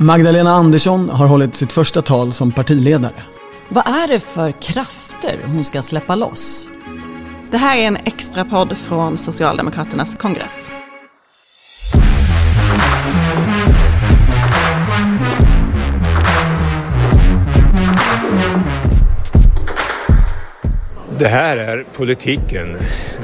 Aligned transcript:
Magdalena 0.00 0.50
Andersson 0.50 1.10
har 1.10 1.26
hållit 1.26 1.54
sitt 1.54 1.72
första 1.72 2.02
tal 2.02 2.32
som 2.32 2.52
partiledare. 2.52 3.12
Vad 3.68 3.86
är 3.86 4.08
det 4.08 4.20
för 4.20 4.52
krafter 4.52 5.38
hon 5.46 5.64
ska 5.64 5.82
släppa 5.82 6.14
loss? 6.14 6.68
Det 7.50 7.56
här 7.56 7.76
är 7.78 7.86
en 7.86 7.96
extra 7.96 8.44
podd 8.44 8.76
från 8.76 9.18
Socialdemokraternas 9.18 10.16
kongress. 10.16 10.70
Det 21.18 21.28
här 21.28 21.56
är 21.56 21.84
politiken 21.96 22.76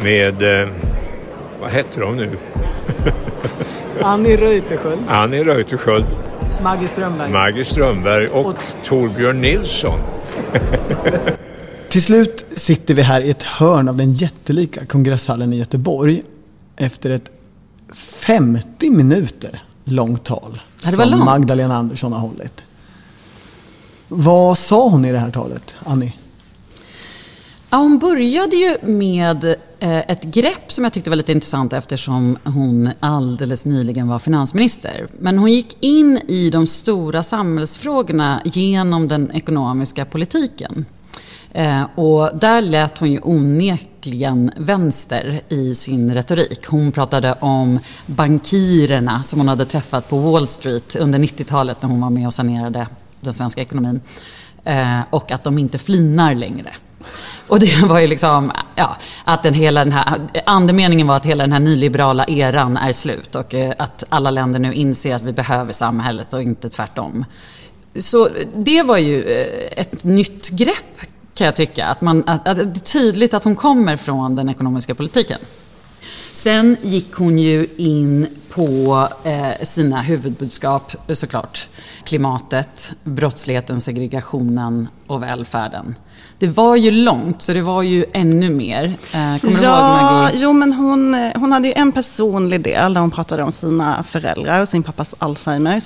med, 0.03 0.43
eh, 0.43 0.69
vad 1.61 1.71
heter 1.71 2.01
de 2.01 2.17
nu? 2.17 2.31
Annie 4.03 4.37
Reuterskiöld, 4.37 5.01
Annie 5.09 5.45
Reuterskiöld, 5.45 6.07
Maggie 6.63 6.89
Strömberg. 6.89 7.31
Maggie 7.31 7.65
Strömberg 7.65 8.29
och 8.29 8.57
Torbjörn 8.85 9.41
Nilsson. 9.41 10.01
Till 11.89 12.03
slut 12.03 12.47
sitter 12.57 12.95
vi 12.95 13.03
här 13.03 13.21
i 13.21 13.31
ett 13.31 13.43
hörn 13.43 13.89
av 13.89 13.97
den 13.97 14.13
jättelika 14.13 14.87
kongresshallen 14.87 15.53
i 15.53 15.57
Göteborg 15.57 16.23
efter 16.77 17.11
ett 17.11 17.31
50 17.93 18.91
minuter 18.91 19.63
långt 19.85 20.25
tal 20.25 20.61
det 20.91 20.97
var 20.97 21.05
som 21.05 21.11
långt. 21.11 21.25
Magdalena 21.25 21.77
Andersson 21.77 22.13
har 22.13 22.21
hållit. 22.21 22.65
Vad 24.09 24.59
sa 24.59 24.89
hon 24.89 25.05
i 25.05 25.13
det 25.13 25.19
här 25.19 25.31
talet, 25.31 25.77
Annie? 25.85 26.13
Ja, 27.75 27.79
hon 27.79 27.99
började 27.99 28.57
ju 28.57 28.77
med 28.83 29.45
eh, 29.79 30.11
ett 30.11 30.23
grepp 30.23 30.73
som 30.73 30.85
jag 30.85 30.93
tyckte 30.93 31.11
var 31.11 31.17
lite 31.17 31.33
intressant 31.33 31.73
eftersom 31.73 32.39
hon 32.45 32.91
alldeles 33.01 33.67
nyligen 33.67 34.09
var 34.09 34.19
finansminister. 34.19 35.07
Men 35.19 35.39
hon 35.39 35.53
gick 35.53 35.77
in 35.81 36.19
i 36.29 36.51
de 36.51 36.67
stora 36.67 37.23
samhällsfrågorna 37.23 38.41
genom 38.45 39.09
den 39.09 39.31
ekonomiska 39.31 40.05
politiken. 40.05 40.85
Eh, 41.53 41.83
och 41.95 42.31
där 42.39 42.63
lät 42.63 42.99
hon 42.99 43.13
ju 43.13 43.21
onekligen 43.23 44.51
vänster 44.57 45.41
i 45.49 45.75
sin 45.75 46.15
retorik. 46.15 46.67
Hon 46.67 46.93
pratade 46.93 47.33
om 47.41 47.79
bankirerna 48.07 49.23
som 49.23 49.41
hon 49.41 49.49
hade 49.49 49.65
träffat 49.65 50.09
på 50.09 50.19
Wall 50.19 50.47
Street 50.47 50.97
under 50.97 51.19
90-talet 51.19 51.83
när 51.83 51.89
hon 51.89 52.01
var 52.01 52.11
med 52.11 52.27
och 52.27 52.35
sanerade 52.35 52.87
den 53.21 53.33
svenska 53.33 53.61
ekonomin. 53.61 54.01
Eh, 54.65 55.01
och 55.11 55.33
att 55.33 55.45
de 55.45 55.59
inte 55.59 55.79
flinar 55.79 56.35
längre. 56.35 56.73
Och 57.47 57.61
det 57.61 57.83
var 57.83 57.99
ju 57.99 58.07
liksom, 58.07 58.53
ja, 58.75 58.97
att 59.25 59.43
den 59.43 59.55
hela 59.55 59.85
den 59.85 59.93
här, 59.93 60.21
andemeningen 60.47 61.07
var 61.07 61.17
att 61.17 61.27
hela 61.27 61.45
den 61.45 61.53
här 61.53 61.61
nyliberala 61.61 62.25
eran 62.25 62.77
är 62.77 62.93
slut 62.93 63.35
och 63.35 63.55
eh, 63.55 63.73
att 63.79 64.05
alla 64.09 64.31
länder 64.31 64.61
nu 64.61 64.75
inser 64.75 65.15
att 65.15 65.23
vi 65.23 65.33
behöver 65.33 65.73
samhället 65.73 66.33
och 66.33 66.43
inte 66.43 66.71
tvärtom. 66.71 67.25
Så 67.95 68.29
det 68.57 68.83
var 68.83 68.99
ju 68.99 69.23
eh, 69.23 69.81
ett 69.81 70.05
nytt 70.05 70.51
grepp 70.51 71.01
kan 71.35 71.45
jag 71.45 71.57
tycka. 71.57 71.87
Att, 71.87 72.01
man, 72.01 72.25
att, 72.27 72.49
att 72.49 72.57
det 72.57 72.63
är 72.63 72.93
tydligt 72.93 73.35
att 73.35 73.45
hon 73.45 73.57
kommer 73.57 73.97
från 73.97 74.37
den 74.37 74.49
ekonomiska 74.49 74.95
politiken. 74.95 75.39
Sen 76.33 76.77
gick 76.83 77.15
hon 77.15 77.39
ju 77.39 77.67
in 77.77 78.27
på 78.51 79.09
eh, 79.25 79.65
sina 79.65 80.03
huvudbudskap 80.03 80.93
eh, 81.09 81.15
såklart. 81.15 81.69
Klimatet, 82.05 82.93
brottsligheten, 83.05 83.81
segregationen 83.81 84.89
och 85.07 85.23
välfärden. 85.23 85.95
Det 86.39 86.47
var 86.49 86.77
ju 86.77 86.91
långt, 86.91 87.43
så 87.43 87.53
det 87.53 87.63
var 87.63 87.83
ju 87.83 88.05
ännu 88.13 88.51
mer. 88.51 88.85
Eh, 88.85 88.93
kommer 89.13 89.39
du 89.41 89.49
ihåg 89.49 89.63
Ja, 89.63 90.13
Maggie? 90.13 90.41
jo 90.43 90.53
men 90.53 90.73
hon, 90.73 91.15
eh, 91.15 91.31
hon 91.35 91.53
hade 91.53 91.69
ju 91.69 91.75
en 91.77 91.93
personlig 91.93 92.61
del 92.61 92.95
där 92.95 93.01
hon 93.01 93.11
pratade 93.11 93.43
om 93.43 93.53
sina 93.53 94.03
föräldrar 94.03 94.61
och 94.61 94.69
sin 94.69 94.83
pappas 94.83 95.15
Alzheimers. 95.19 95.85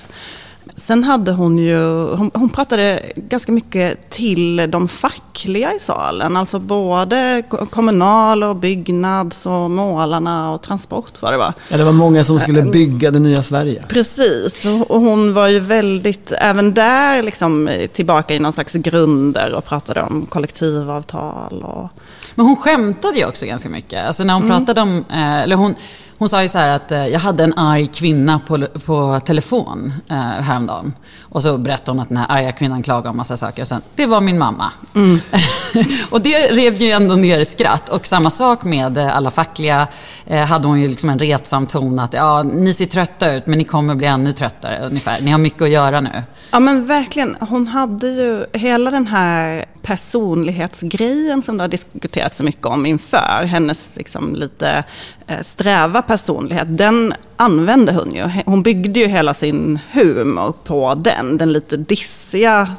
Sen 0.78 1.04
hade 1.04 1.32
hon 1.32 1.58
ju, 1.58 1.78
hon, 2.16 2.30
hon 2.34 2.48
pratade 2.48 3.02
ganska 3.16 3.52
mycket 3.52 4.10
till 4.10 4.70
de 4.70 4.88
fackliga 4.88 5.74
i 5.74 5.78
salen. 5.80 6.36
Alltså 6.36 6.58
både 6.58 7.42
ko- 7.48 7.66
kommunal 7.66 8.42
och 8.44 8.56
byggnads 8.56 9.46
och 9.46 9.70
målarna 9.70 10.52
och 10.52 10.62
transport 10.62 11.12
vad 11.22 11.32
det 11.32 11.36
var. 11.36 11.52
Ja, 11.68 11.76
det 11.76 11.84
var 11.84 11.92
många 11.92 12.24
som 12.24 12.38
skulle 12.38 12.62
bygga 12.62 13.10
det 13.10 13.18
nya 13.18 13.42
Sverige. 13.42 13.84
Precis, 13.88 14.66
och 14.88 15.00
hon 15.00 15.34
var 15.34 15.48
ju 15.48 15.60
väldigt, 15.60 16.32
även 16.38 16.74
där 16.74 17.22
liksom 17.22 17.68
eh, 17.68 17.86
tillbaka 17.86 18.34
i 18.34 18.38
någon 18.38 18.52
slags 18.52 18.72
grunder 18.72 19.54
och 19.54 19.64
pratade 19.64 20.02
om 20.02 20.26
kollektivavtal 20.26 21.62
och 21.62 21.88
Men 22.34 22.46
hon 22.46 22.56
skämtade 22.56 23.18
ju 23.18 23.26
också 23.26 23.46
ganska 23.46 23.68
mycket. 23.68 24.06
Alltså 24.06 24.24
när 24.24 24.34
hon 24.34 24.42
Mm. 24.44 24.56
pratade 24.58 24.80
om, 24.80 25.04
eh, 25.10 25.38
eller 25.42 25.56
hon, 25.56 25.74
hon 26.18 26.28
sa 26.28 26.42
ju 26.42 26.48
så 26.48 26.58
här 26.58 26.76
att 26.76 26.92
eh, 26.92 27.06
jag 27.06 27.20
hade 27.20 27.44
en 27.44 27.58
arg 27.58 27.86
kvinna 27.86 28.38
på, 28.46 28.66
på 28.86 29.20
telefon 29.20 29.92
eh, 30.10 30.16
häromdagen. 30.16 30.92
Och 31.22 31.42
så 31.42 31.58
berättade 31.58 31.90
hon 31.90 32.00
att 32.00 32.08
den 32.08 32.16
här 32.16 32.26
arga 32.28 32.52
kvinnan 32.52 32.82
klagade 32.82 33.08
om 33.08 33.16
massa 33.16 33.36
saker. 33.36 33.62
Och 33.62 33.68
sen, 33.68 33.82
det 33.94 34.06
var 34.06 34.20
min 34.20 34.38
mamma. 34.38 34.72
Mm. 34.94 35.20
och 36.10 36.20
det 36.20 36.38
rev 36.38 36.74
ju 36.74 36.90
ändå 36.90 37.14
ner 37.14 37.38
i 37.38 37.44
skratt. 37.44 37.88
Och 37.88 38.06
samma 38.06 38.30
sak 38.30 38.64
med 38.64 38.98
eh, 38.98 39.16
alla 39.16 39.30
fackliga. 39.30 39.88
Eh, 40.26 40.46
hade 40.46 40.68
hon 40.68 40.80
ju 40.80 40.88
liksom 40.88 41.10
en 41.10 41.18
retsam 41.18 41.66
ton 41.66 41.98
att 41.98 42.12
ja, 42.12 42.42
ni 42.42 42.72
ser 42.72 42.86
trötta 42.86 43.32
ut 43.32 43.46
men 43.46 43.58
ni 43.58 43.64
kommer 43.64 43.94
bli 43.94 44.06
ännu 44.06 44.32
tröttare 44.32 44.86
ungefär. 44.86 45.20
Ni 45.20 45.30
har 45.30 45.38
mycket 45.38 45.62
att 45.62 45.70
göra 45.70 46.00
nu. 46.00 46.22
Ja 46.50 46.60
men 46.60 46.86
verkligen, 46.86 47.36
hon 47.40 47.66
hade 47.66 48.06
ju 48.08 48.44
hela 48.52 48.90
den 48.90 49.06
här 49.06 49.64
personlighetsgrejen 49.82 51.42
som 51.42 51.56
det 51.56 51.62
har 51.62 51.68
diskuterats 51.68 52.36
så 52.36 52.44
mycket 52.44 52.66
om 52.66 52.86
inför, 52.86 53.44
hennes 53.44 53.90
liksom 53.94 54.34
lite 54.34 54.84
eh, 55.26 55.42
sträva 55.42 56.02
personlighet, 56.02 56.66
den 56.68 57.14
använde 57.36 57.92
hon 57.92 58.14
ju. 58.14 58.42
Hon 58.46 58.62
byggde 58.62 59.00
ju 59.00 59.06
hela 59.06 59.34
sin 59.34 59.78
humor 59.92 60.54
på 60.64 60.94
den, 60.94 61.36
den 61.38 61.52
lite 61.52 61.76
dissiga 61.76 62.76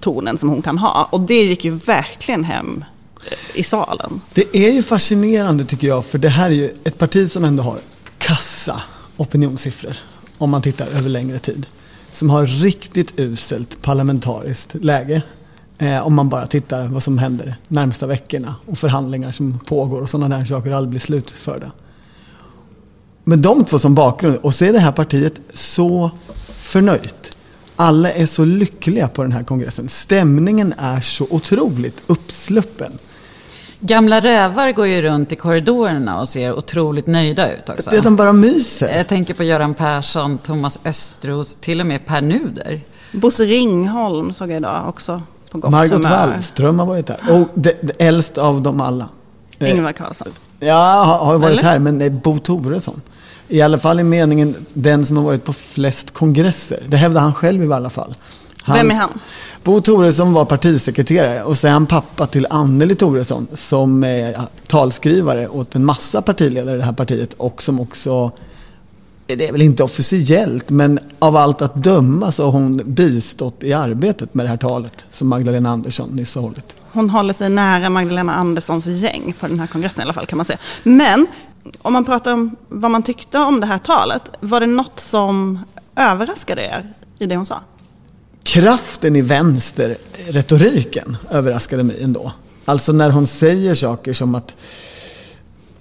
tonen 0.00 0.38
som 0.38 0.48
hon 0.48 0.62
kan 0.62 0.78
ha. 0.78 1.08
Och 1.10 1.20
det 1.20 1.44
gick 1.44 1.64
ju 1.64 1.70
verkligen 1.70 2.44
hem 2.44 2.84
eh, 3.30 3.60
i 3.60 3.62
salen. 3.62 4.20
Det 4.34 4.56
är 4.56 4.72
ju 4.72 4.82
fascinerande 4.82 5.64
tycker 5.64 5.86
jag, 5.86 6.04
för 6.04 6.18
det 6.18 6.28
här 6.28 6.46
är 6.46 6.54
ju 6.54 6.74
ett 6.84 6.98
parti 6.98 7.30
som 7.30 7.44
ändå 7.44 7.62
har 7.62 7.78
kassa 8.18 8.82
opinionssiffror, 9.16 9.96
om 10.38 10.50
man 10.50 10.62
tittar 10.62 10.86
över 10.86 11.08
längre 11.08 11.38
tid. 11.38 11.66
Som 12.10 12.30
har 12.30 12.46
riktigt 12.46 13.20
uselt 13.20 13.82
parlamentariskt 13.82 14.74
läge. 14.74 15.22
Eh, 15.78 16.06
om 16.06 16.14
man 16.14 16.28
bara 16.28 16.46
tittar 16.46 16.88
vad 16.88 17.02
som 17.02 17.18
händer 17.18 17.56
närmsta 17.68 18.06
veckorna 18.06 18.54
och 18.66 18.78
förhandlingar 18.78 19.32
som 19.32 19.58
pågår 19.58 20.00
och 20.00 20.10
sådana 20.10 20.38
där 20.38 20.44
saker 20.44 20.70
aldrig 20.70 20.90
blir 20.90 21.00
slutförda. 21.00 21.70
Men 23.24 23.42
de 23.42 23.64
två 23.64 23.78
som 23.78 23.94
bakgrund, 23.94 24.36
och 24.36 24.54
så 24.54 24.64
är 24.64 24.72
det 24.72 24.78
här 24.78 24.92
partiet 24.92 25.34
så 25.52 26.10
förnöjt. 26.46 27.36
Alla 27.76 28.12
är 28.12 28.26
så 28.26 28.44
lyckliga 28.44 29.08
på 29.08 29.22
den 29.22 29.32
här 29.32 29.42
kongressen. 29.42 29.88
Stämningen 29.88 30.74
är 30.78 31.00
så 31.00 31.26
otroligt 31.30 32.02
uppsluppen. 32.06 32.92
Gamla 33.80 34.20
rävar 34.20 34.72
går 34.72 34.86
ju 34.86 35.02
runt 35.02 35.32
i 35.32 35.36
korridorerna 35.36 36.20
och 36.20 36.28
ser 36.28 36.52
otroligt 36.52 37.06
nöjda 37.06 37.52
ut 37.52 37.68
också. 37.68 37.90
Det 37.90 37.96
är 37.96 38.02
de 38.02 38.16
bara 38.16 38.32
myser. 38.32 38.96
Jag 38.96 39.08
tänker 39.08 39.34
på 39.34 39.44
Göran 39.44 39.74
Persson, 39.74 40.38
Thomas 40.38 40.78
Östros, 40.84 41.54
till 41.54 41.80
och 41.80 41.86
med 41.86 42.06
Per 42.06 42.20
Nuder. 42.20 42.80
Bosse 43.12 43.44
Ringholm 43.44 44.32
såg 44.32 44.50
jag 44.50 44.56
idag 44.56 44.88
också 44.88 45.22
på 45.60 45.66
gott 45.66 45.70
Margot 45.70 46.04
humör. 46.04 46.10
Wallström 46.10 46.78
har 46.78 46.86
varit 46.86 47.06
där. 47.06 47.18
Och 47.30 47.48
det, 47.54 47.74
det 47.82 47.92
äldst 47.98 48.38
av 48.38 48.62
dem 48.62 48.80
alla. 48.80 49.08
Eh, 49.58 49.70
Ingvar 49.70 49.92
Carlsson. 49.92 50.28
Ja, 50.60 51.04
har, 51.04 51.18
har 51.26 51.38
varit 51.38 51.52
Eller? 51.52 51.62
här, 51.62 51.78
men 51.78 51.98
det 51.98 52.04
är 52.04 52.10
Bo 52.10 52.38
Toresson. 52.38 53.00
I 53.48 53.62
alla 53.62 53.78
fall 53.78 54.00
i 54.00 54.02
meningen 54.02 54.54
den 54.74 55.06
som 55.06 55.16
har 55.16 55.24
varit 55.24 55.44
på 55.44 55.52
flest 55.52 56.10
kongresser. 56.10 56.82
Det 56.88 56.96
hävdar 56.96 57.20
han 57.20 57.34
själv 57.34 57.64
i 57.64 57.72
alla 57.72 57.90
fall. 57.90 58.14
Vem 58.66 58.90
är 58.90 58.94
han? 58.94 59.20
Bo 59.62 59.80
Toresson 59.80 60.32
var 60.32 60.44
partisekreterare 60.44 61.42
och 61.42 61.58
så 61.58 61.66
är 61.66 61.70
han 61.70 61.86
pappa 61.86 62.26
till 62.26 62.46
Anneli 62.50 62.94
Toresson 62.94 63.46
som 63.54 64.04
är 64.04 64.40
talskrivare 64.66 65.48
åt 65.48 65.74
en 65.74 65.84
massa 65.84 66.22
partiledare 66.22 66.74
i 66.74 66.78
det 66.78 66.84
här 66.84 66.92
partiet 66.92 67.34
och 67.34 67.62
som 67.62 67.80
också 67.80 68.30
det 69.26 69.48
är 69.48 69.52
väl 69.52 69.62
inte 69.62 69.82
officiellt, 69.82 70.70
men 70.70 70.98
av 71.18 71.36
allt 71.36 71.62
att 71.62 71.74
döma 71.74 72.32
så 72.32 72.44
har 72.44 72.50
hon 72.50 72.80
bistått 72.84 73.64
i 73.64 73.72
arbetet 73.72 74.34
med 74.34 74.44
det 74.44 74.50
här 74.50 74.56
talet 74.56 75.04
som 75.10 75.28
Magdalena 75.28 75.70
Andersson 75.70 76.10
nyss 76.10 76.34
har 76.34 76.42
hållit. 76.42 76.76
Hon 76.92 77.10
håller 77.10 77.32
sig 77.32 77.50
nära 77.50 77.90
Magdalena 77.90 78.34
Anderssons 78.34 78.86
gäng 78.86 79.34
på 79.40 79.46
den 79.46 79.60
här 79.60 79.66
kongressen 79.66 80.00
i 80.00 80.02
alla 80.02 80.12
fall 80.12 80.26
kan 80.26 80.36
man 80.36 80.46
säga. 80.46 80.58
Men 80.82 81.26
om 81.82 81.92
man 81.92 82.04
pratar 82.04 82.32
om 82.32 82.56
vad 82.68 82.90
man 82.90 83.02
tyckte 83.02 83.38
om 83.38 83.60
det 83.60 83.66
här 83.66 83.78
talet, 83.78 84.22
var 84.40 84.60
det 84.60 84.66
något 84.66 85.00
som 85.00 85.58
överraskade 85.96 86.62
er 86.62 86.92
i 87.18 87.26
det 87.26 87.36
hon 87.36 87.46
sa? 87.46 87.60
Kraften 88.42 89.16
i 89.16 89.20
vänsterretoriken 89.20 91.16
överraskade 91.30 91.82
mig 91.82 92.02
ändå. 92.02 92.32
Alltså 92.64 92.92
när 92.92 93.10
hon 93.10 93.26
säger 93.26 93.74
saker 93.74 94.12
som 94.12 94.34
att 94.34 94.54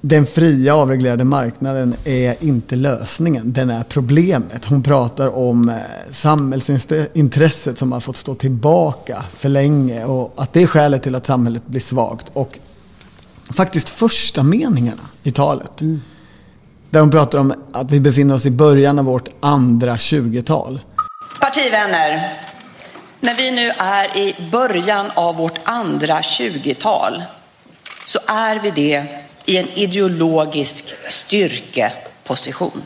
den 0.08 0.26
fria 0.26 0.76
avreglerade 0.76 1.24
marknaden 1.24 1.96
är 2.04 2.36
inte 2.44 2.76
lösningen, 2.76 3.54
den 3.54 3.70
är 3.70 3.84
problemet. 3.84 4.66
Hon 4.66 4.84
pratar 4.84 5.36
om 5.36 5.70
eh, 5.70 5.76
samhällsintresset 6.12 7.78
som 7.78 7.92
har 7.92 8.00
fått 8.00 8.18
stå 8.18 8.36
tillbaka 8.36 9.24
för 9.38 9.50
länge 9.50 10.06
och 10.06 10.34
att 10.36 10.54
det 10.54 10.64
är 10.64 10.68
skälet 10.68 11.04
till 11.04 11.16
att 11.16 11.26
samhället 11.26 11.68
blir 11.68 11.82
svagt. 11.82 12.26
Och 12.34 12.60
faktiskt 13.50 13.90
första 13.90 14.44
meningarna 14.44 15.02
i 15.24 15.32
talet, 15.32 15.72
där 16.90 17.00
hon 17.00 17.12
pratar 17.12 17.40
om 17.40 17.54
att 17.72 17.92
vi 17.92 18.00
befinner 18.00 18.36
oss 18.36 18.46
i 18.46 18.52
början 18.52 19.00
av 19.00 19.06
vårt 19.06 19.30
andra 19.40 19.96
20-tal. 19.96 20.74
But 20.74 21.40
partivänner, 21.40 22.34
när 23.20 23.36
vi 23.38 23.52
nu 23.52 23.70
är 23.78 24.18
i 24.18 24.36
början 24.52 25.06
av 25.14 25.36
vårt 25.36 25.60
andra 25.64 26.20
20-tal 26.20 27.24
så 28.06 28.20
är 28.28 28.60
vi 28.60 28.72
det 28.72 29.25
i 29.46 29.58
en 29.58 29.68
ideologisk 29.70 30.86
styrkeposition. 31.10 32.82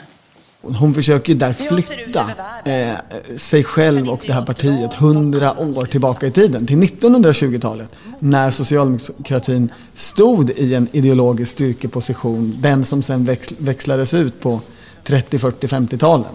Hon 0.62 0.94
försöker 0.94 1.34
ju 1.34 1.40
där 1.40 1.54
flytta 1.54 2.32
eh, 2.66 2.98
sig 3.38 3.64
själv 3.64 4.10
och 4.10 4.22
det 4.28 4.34
här 4.34 4.46
partiet 4.46 4.94
hundra 4.94 5.60
år 5.60 5.86
tillbaka 5.86 6.28
i 6.28 6.32
tiden, 6.32 6.68
till 6.68 6.76
1920-talet. 6.78 7.90
När 8.20 8.52
socialdemokratin 8.52 9.70
stod 9.94 10.50
i 10.50 10.74
en 10.74 10.88
ideologisk 10.92 11.52
styrkeposition, 11.52 12.56
den 12.60 12.86
som 12.86 13.04
sen 13.04 13.26
väx 13.26 13.54
växlades 13.58 14.14
ut 14.14 14.42
på 14.42 14.62
30, 15.04 15.40
40, 15.40 15.68
50-talen. 15.68 16.32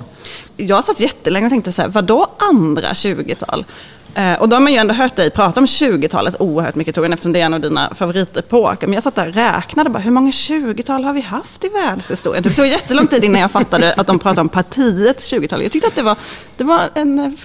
Jag 0.57 0.85
satt 0.85 1.01
jättelänge 1.01 1.47
och 1.47 1.51
tänkte 1.51 1.73
så 1.73 1.83
här, 1.83 1.89
vadå 1.89 2.31
andra 2.39 2.93
20-tal? 2.93 3.65
Eh, 4.15 4.41
och 4.41 4.49
då 4.49 4.57
har 4.57 4.61
man 4.61 4.73
ju 4.73 4.79
ändå 4.79 4.95
hört 4.95 5.17
dig 5.17 5.31
prata 5.31 5.61
om 5.61 5.67
20-talet 5.67 6.37
oerhört 6.39 6.75
mycket 6.75 6.95
Torbjörn, 6.95 7.13
eftersom 7.13 7.33
det 7.33 7.41
är 7.41 7.45
en 7.45 7.55
av 7.55 7.61
dina 7.61 7.95
favoritepoker. 7.95 8.87
Men 8.87 8.95
jag 8.95 9.03
satt 9.03 9.15
där 9.15 9.29
och 9.29 9.35
räknade 9.35 9.91
bara, 9.91 9.99
hur 9.99 10.11
många 10.11 10.31
20-tal 10.31 11.05
har 11.05 11.13
vi 11.13 11.21
haft 11.21 11.65
i 11.65 11.69
världshistorien? 11.69 12.43
Det 12.43 12.51
tog 12.51 12.67
jättelång 12.67 13.07
tid 13.07 13.25
innan 13.25 13.41
jag 13.41 13.51
fattade 13.51 13.95
att 13.97 14.07
de 14.07 14.19
pratade 14.19 14.41
om 14.41 14.49
partiets 14.49 15.33
20-tal. 15.33 15.63
Jag 15.63 15.73
tyckte 15.73 15.89
att 15.89 15.97
det 15.97 16.03
var, 16.03 16.17
det 16.57 16.65
var, 16.65 16.91
en, 16.95 17.37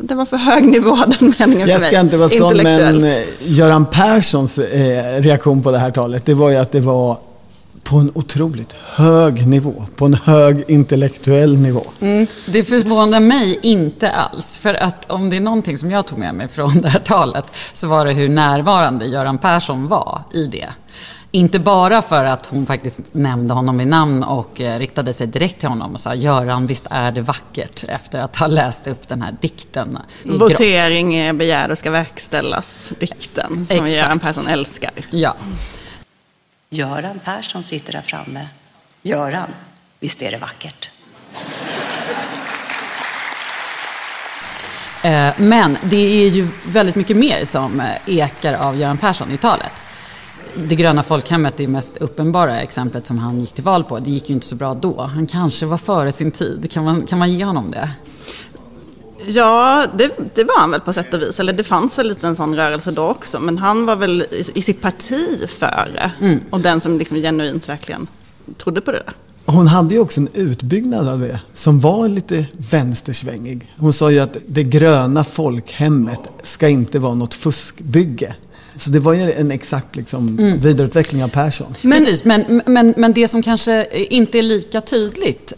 det 0.00 0.14
var 0.14 0.26
för 0.26 0.36
hög 0.36 0.64
nivå, 0.64 0.98
den 1.18 1.34
meningen 1.38 1.68
Jag 1.68 1.80
ska 1.80 2.00
inte 2.00 2.16
vara 2.16 2.28
sån, 2.28 2.56
men 2.56 3.12
Göran 3.38 3.86
Perssons 3.86 4.58
eh, 4.58 5.22
reaktion 5.22 5.62
på 5.62 5.70
det 5.70 5.78
här 5.78 5.90
talet, 5.90 6.26
det 6.26 6.34
var 6.34 6.50
ju 6.50 6.56
att 6.56 6.72
det 6.72 6.80
var 6.80 7.16
på 7.88 7.96
en 7.96 8.10
otroligt 8.14 8.72
hög 8.72 9.46
nivå, 9.46 9.86
på 9.96 10.04
en 10.04 10.14
hög 10.14 10.64
intellektuell 10.68 11.58
nivå. 11.58 11.82
Mm, 12.00 12.26
det 12.46 12.64
förvånar 12.64 13.20
mig 13.20 13.58
inte 13.62 14.10
alls, 14.10 14.58
för 14.58 14.74
att 14.74 15.10
om 15.10 15.30
det 15.30 15.36
är 15.36 15.40
någonting 15.40 15.78
som 15.78 15.90
jag 15.90 16.06
tog 16.06 16.18
med 16.18 16.34
mig 16.34 16.48
från 16.48 16.78
det 16.80 16.88
här 16.88 17.00
talet 17.00 17.44
så 17.72 17.88
var 17.88 18.06
det 18.06 18.12
hur 18.12 18.28
närvarande 18.28 19.06
Göran 19.06 19.38
Persson 19.38 19.86
var 19.88 20.22
i 20.32 20.46
det. 20.46 20.68
Inte 21.30 21.58
bara 21.58 22.02
för 22.02 22.24
att 22.24 22.46
hon 22.46 22.66
faktiskt 22.66 23.00
nämnde 23.12 23.54
honom 23.54 23.78
vid 23.78 23.86
namn 23.86 24.24
och 24.24 24.60
eh, 24.60 24.78
riktade 24.78 25.12
sig 25.12 25.26
direkt 25.26 25.60
till 25.60 25.68
honom 25.68 25.92
och 25.92 26.00
sa 26.00 26.14
Göran, 26.14 26.66
visst 26.66 26.86
är 26.90 27.12
det 27.12 27.20
vackert 27.20 27.84
efter 27.88 28.18
att 28.18 28.36
ha 28.36 28.46
läst 28.46 28.86
upp 28.86 29.08
den 29.08 29.22
här 29.22 29.36
dikten 29.40 29.98
i 30.22 30.30
Votering 30.30 31.14
är 31.14 31.32
begärd 31.32 31.70
och 31.70 31.78
ska 31.78 31.90
verkställas, 31.90 32.92
dikten 32.98 33.46
som 33.46 33.76
Exakt. 33.76 33.90
Göran 33.90 34.18
Persson 34.18 34.46
älskar. 34.46 34.92
Ja. 35.10 35.34
Göran 36.70 37.18
Persson 37.24 37.62
sitter 37.62 37.92
där 37.92 38.00
framme. 38.00 38.48
Göran, 39.02 39.48
visst 40.00 40.22
är 40.22 40.30
det 40.30 40.38
vackert? 40.38 40.90
Eh, 45.02 45.30
men 45.36 45.78
det 45.82 45.96
är 45.96 46.28
ju 46.28 46.48
väldigt 46.66 46.94
mycket 46.94 47.16
mer 47.16 47.44
som 47.44 47.80
eh, 47.80 47.86
ekar 48.06 48.54
av 48.54 48.76
Göran 48.76 48.98
Persson 48.98 49.30
i 49.30 49.38
talet. 49.38 49.72
Det 50.56 50.76
gröna 50.76 51.02
folkhemmet 51.02 51.60
är 51.60 51.64
det 51.64 51.70
mest 51.70 51.96
uppenbara 51.96 52.60
exemplet 52.60 53.06
som 53.06 53.18
han 53.18 53.40
gick 53.40 53.52
till 53.52 53.64
val 53.64 53.84
på. 53.84 53.98
Det 53.98 54.10
gick 54.10 54.28
ju 54.28 54.34
inte 54.34 54.46
så 54.46 54.56
bra 54.56 54.74
då. 54.74 55.02
Han 55.02 55.26
kanske 55.26 55.66
var 55.66 55.78
före 55.78 56.12
sin 56.12 56.30
tid. 56.30 56.70
Kan 56.72 56.84
man, 56.84 57.06
kan 57.06 57.18
man 57.18 57.32
ge 57.32 57.44
honom 57.44 57.70
det? 57.70 57.90
Ja, 59.28 59.86
det, 59.94 60.10
det, 60.34 60.44
var 60.44 60.60
han 60.60 60.70
väl 60.70 60.80
på 60.80 60.92
sätt 60.92 61.14
och 61.14 61.22
vis. 61.22 61.40
Eller 61.40 61.52
det 61.52 61.64
fanns 61.64 61.98
väl 61.98 62.08
lite 62.08 62.26
en 62.26 62.36
sån 62.36 62.56
rörelse 62.56 62.90
då 62.90 63.02
också. 63.02 63.40
Men 63.40 63.58
han 63.58 63.86
var 63.86 63.96
väl 63.96 64.22
i, 64.30 64.44
i 64.54 64.62
sitt 64.62 64.80
parti 64.80 65.48
före. 65.48 66.10
Mm. 66.20 66.40
Och 66.50 66.60
den 66.60 66.80
som 66.80 66.98
liksom 66.98 67.16
genuint 67.16 67.68
verkligen 67.68 68.06
trodde 68.56 68.80
på 68.80 68.92
det 68.92 68.98
där. 68.98 69.14
Hon 69.52 69.66
hade 69.66 69.94
ju 69.94 70.00
också 70.00 70.20
en 70.20 70.28
utbyggnad 70.34 71.08
av 71.08 71.20
det 71.20 71.40
som 71.52 71.80
var 71.80 72.08
lite 72.08 72.46
vänstersvängig. 72.70 73.72
Hon 73.76 73.92
sa 73.92 74.10
ju 74.10 74.18
att 74.18 74.36
det 74.46 74.62
gröna 74.62 75.24
folkhemmet 75.24 76.20
ska 76.42 76.68
inte 76.68 76.98
vara 76.98 77.14
något 77.14 77.34
fuskbygge. 77.34 78.34
Så 78.76 78.90
det 78.90 78.98
var 78.98 79.12
ju 79.12 79.32
en 79.32 79.50
exakt 79.50 79.96
liksom 79.96 80.38
mm. 80.38 80.60
vidareutveckling 80.60 81.24
av 81.24 81.28
Persson. 81.28 81.74
Men, 81.82 81.98
Precis, 81.98 82.24
men, 82.24 82.62
men, 82.66 82.94
men 82.96 83.12
det 83.12 83.28
som 83.28 83.42
kanske 83.42 83.86
inte 84.10 84.38
är 84.38 84.42
lika 84.42 84.80
tydligt 84.80 85.52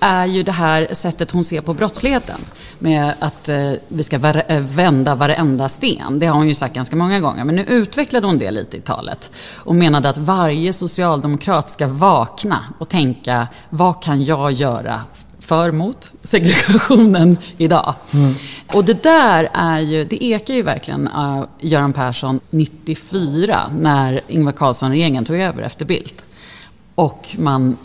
är 0.00 0.26
ju 0.26 0.42
det 0.42 0.52
här 0.52 0.88
sättet 0.92 1.30
hon 1.30 1.44
ser 1.44 1.60
på 1.60 1.74
brottsligheten. 1.74 2.40
Med 2.78 3.14
att 3.18 3.48
eh, 3.48 3.72
vi 3.88 4.02
ska 4.02 4.16
eh, 4.16 4.60
vända 4.60 5.14
varenda 5.14 5.68
sten. 5.68 6.18
Det 6.18 6.26
har 6.26 6.36
hon 6.36 6.48
ju 6.48 6.54
sagt 6.54 6.74
ganska 6.74 6.96
många 6.96 7.20
gånger. 7.20 7.44
Men 7.44 7.56
nu 7.56 7.64
utvecklade 7.64 8.26
hon 8.26 8.38
det 8.38 8.50
lite 8.50 8.76
i 8.76 8.80
talet. 8.80 9.32
Och 9.54 9.74
menade 9.74 10.08
att 10.08 10.18
varje 10.18 10.72
socialdemokrat 10.72 11.70
ska 11.70 11.86
vakna 11.86 12.64
och 12.78 12.88
tänka, 12.88 13.48
vad 13.70 14.02
kan 14.02 14.24
jag 14.24 14.52
göra 14.52 15.00
för 15.46 15.70
mot 15.70 16.10
segregationen 16.22 17.38
idag. 17.56 17.94
Mm. 18.14 18.34
Och 18.74 18.84
det 18.84 19.02
där 19.02 19.48
är 19.52 19.80
ju, 19.80 20.04
det 20.04 20.24
ekar 20.24 20.54
ju 20.54 20.62
verkligen 20.62 21.08
av 21.08 21.46
Göran 21.60 21.92
Persson 21.92 22.40
94 22.50 23.70
när 23.78 24.20
Ingvar 24.28 24.52
Carlsson-regeringen 24.52 25.24
tog 25.24 25.36
över 25.36 25.62
efter 25.62 25.84
Bildt. 25.84 26.22
Och 26.94 27.36
man 27.38 27.76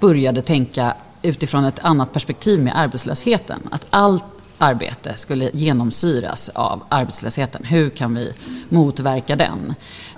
började 0.00 0.42
tänka 0.42 0.94
utifrån 1.22 1.64
ett 1.64 1.78
annat 1.84 2.12
perspektiv 2.12 2.60
med 2.60 2.78
arbetslösheten. 2.78 3.60
Att 3.70 3.86
allt 3.90 4.24
arbete 4.62 5.12
skulle 5.16 5.50
genomsyras 5.52 6.50
av 6.54 6.82
arbetslösheten. 6.88 7.64
Hur 7.64 7.90
kan 7.90 8.14
vi 8.14 8.32
motverka 8.68 9.36
den? 9.36 9.74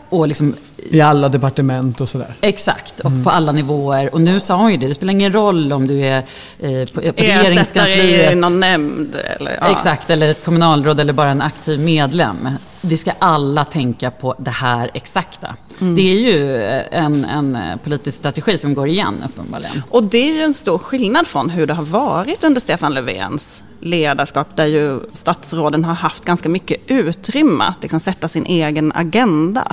Och 0.08 0.29
liksom, 0.29 0.55
I 0.76 1.00
alla 1.00 1.29
departement 1.29 2.00
och 2.00 2.08
sådär. 2.08 2.35
Exakt, 2.41 3.00
och 3.00 3.11
mm. 3.11 3.25
på 3.25 3.31
alla 3.31 3.52
nivåer. 3.52 4.14
Och 4.14 4.20
nu 4.20 4.41
sa 4.41 4.56
hon 4.56 4.70
ju 4.70 4.76
det, 4.76 4.88
det 4.88 4.94
spelar 4.94 5.12
ingen 5.12 5.32
roll 5.32 5.73
om 5.73 5.87
du 5.87 6.00
är 6.06 6.19
eh, 6.58 6.85
på, 6.94 7.00
på 7.00 7.12
regeringskansliet. 7.17 8.32
i 8.32 8.35
någon 8.35 8.61
nämnd. 8.61 9.14
Eller, 9.14 9.58
ja. 9.61 9.70
Exakt, 9.70 10.11
eller 10.11 10.29
ett 10.29 10.44
kommunalråd 10.44 11.00
eller 11.00 11.12
bara 11.12 11.31
en 11.31 11.43
aktiv 11.43 11.81
medlem. 11.81 12.49
Vi 12.81 12.96
ska 12.96 13.12
alla 13.19 13.64
tänka 13.64 14.11
på 14.11 14.35
det 14.38 14.50
här 14.50 14.91
exakta. 14.94 15.56
Mm. 15.81 15.94
Det 15.94 16.02
är 16.02 16.20
ju 16.20 16.62
en, 16.91 17.25
en 17.25 17.79
politisk 17.85 18.19
strategi 18.19 18.58
som 18.58 18.75
går 18.75 18.88
igen 18.88 19.25
uppenbarligen. 19.29 19.82
Och 19.91 20.05
det 20.05 20.31
är 20.31 20.35
ju 20.35 20.41
en 20.41 20.55
stor 20.55 20.79
skillnad 20.79 21.26
från 21.26 21.50
hur 21.50 21.67
det 21.67 21.75
har 21.75 21.85
varit 21.85 22.44
under 22.44 22.61
Stefan 22.61 22.94
Löfvens 22.94 23.64
ledarskap 23.85 24.57
där 24.57 24.67
ju 24.67 25.01
statsråden 25.13 25.85
har 25.85 25.95
haft 25.95 26.25
ganska 26.25 26.49
mycket 26.49 26.81
utrymme 26.87 27.65
att 27.65 27.83
liksom 27.83 28.01
sätta 28.01 28.29
sin 28.29 28.47
egen 28.47 28.93
agenda. 28.95 29.73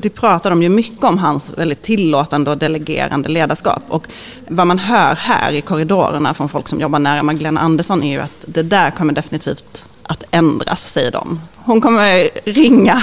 Det 0.00 0.10
pratar 0.10 0.50
de 0.50 0.62
ju 0.62 0.68
mycket 0.68 1.04
om 1.04 1.18
hans 1.18 1.58
väldigt 1.58 1.82
tillåtande 1.82 2.50
och 2.50 2.58
delegerande 2.58 3.28
ledarskap. 3.28 3.82
Och 3.88 4.06
vad 4.48 4.66
man 4.66 4.78
hör 4.78 5.14
här 5.14 5.52
i 5.52 5.60
korridorerna 5.60 6.34
från 6.34 6.48
folk 6.48 6.68
som 6.68 6.80
jobbar 6.80 6.98
nära 6.98 7.22
Magdalena 7.22 7.60
Andersson 7.60 8.02
är 8.02 8.12
ju 8.12 8.20
att 8.20 8.44
det 8.46 8.62
där 8.62 8.90
kommer 8.90 9.12
definitivt 9.12 9.84
att 10.02 10.24
ändras, 10.30 10.92
säger 10.92 11.12
de. 11.12 11.40
Hon 11.56 11.80
kommer 11.80 12.30
ringa 12.44 13.02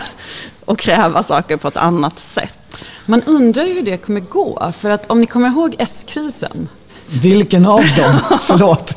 och 0.65 0.79
kräva 0.79 1.24
saker 1.24 1.58
på 1.58 1.67
ett 1.67 1.77
annat 1.77 2.19
sätt. 2.19 2.86
Man 3.05 3.24
undrar 3.24 3.63
ju 3.63 3.74
hur 3.74 3.81
det 3.81 3.98
kommer 3.98 4.19
gå, 4.19 4.72
för 4.77 4.89
att 4.89 5.12
om 5.12 5.22
ni 5.22 5.27
kommer 5.27 5.50
ihåg 5.50 5.75
S-krisen. 5.77 6.69
Vilken 7.08 7.65
av 7.65 7.81
dem? 7.98 8.19
Förlåt. 8.41 8.93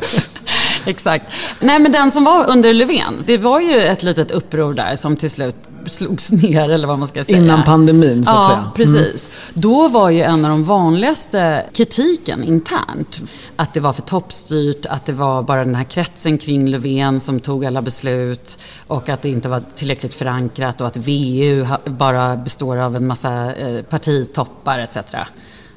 Exakt. 0.87 1.33
Nej, 1.61 1.79
men 1.79 1.93
den 1.93 2.11
som 2.11 2.25
var 2.25 2.51
under 2.51 2.75
Löfven. 2.75 3.23
Det 3.27 3.39
var 3.39 3.61
ju 3.61 3.81
ett 3.81 4.03
litet 4.03 4.31
uppror 4.31 4.73
där 4.73 4.97
som 4.97 5.17
till 5.17 5.31
slut 5.31 5.57
slogs 5.87 6.33
ner, 6.33 6.71
eller 6.71 6.89
vad 6.89 6.99
man 6.99 7.09
ska 7.09 7.25
säga. 7.25 7.39
Innan 7.39 7.65
pandemin, 7.65 8.25
så 8.25 8.31
att 8.31 8.37
ja, 8.37 8.47
säga. 8.47 8.65
Ja, 8.65 8.73
precis. 8.75 9.29
Mm. 9.29 9.61
Då 9.61 9.89
var 9.89 10.11
ju 10.11 10.23
en 10.23 10.45
av 10.45 10.51
de 10.51 10.65
vanligaste 10.65 11.65
kritiken 11.73 12.45
internt 12.45 13.21
att 13.57 13.75
det 13.75 13.81
var 13.81 13.93
för 13.93 14.03
toppstyrt, 14.03 14.87
att 14.87 15.07
det 15.07 15.13
var 15.13 15.43
bara 15.43 15.65
den 15.65 15.75
här 15.75 15.85
kretsen 15.85 16.39
kring 16.39 16.69
Löfven 16.69 17.21
som 17.21 17.41
tog 17.41 17.65
alla 17.65 17.83
beslut 17.83 18.59
och 18.87 19.09
att 19.09 19.23
det 19.23 19.29
inte 19.29 19.49
var 19.49 19.63
tillräckligt 19.77 20.15
förankrat 20.15 20.81
och 20.81 20.87
att 20.87 20.97
VU 20.97 21.67
bara 21.85 22.37
består 22.37 22.77
av 22.77 22.97
en 22.97 23.07
massa 23.07 23.55
eh, 23.55 23.83
partitoppar 23.83 24.79
etc. 24.79 24.97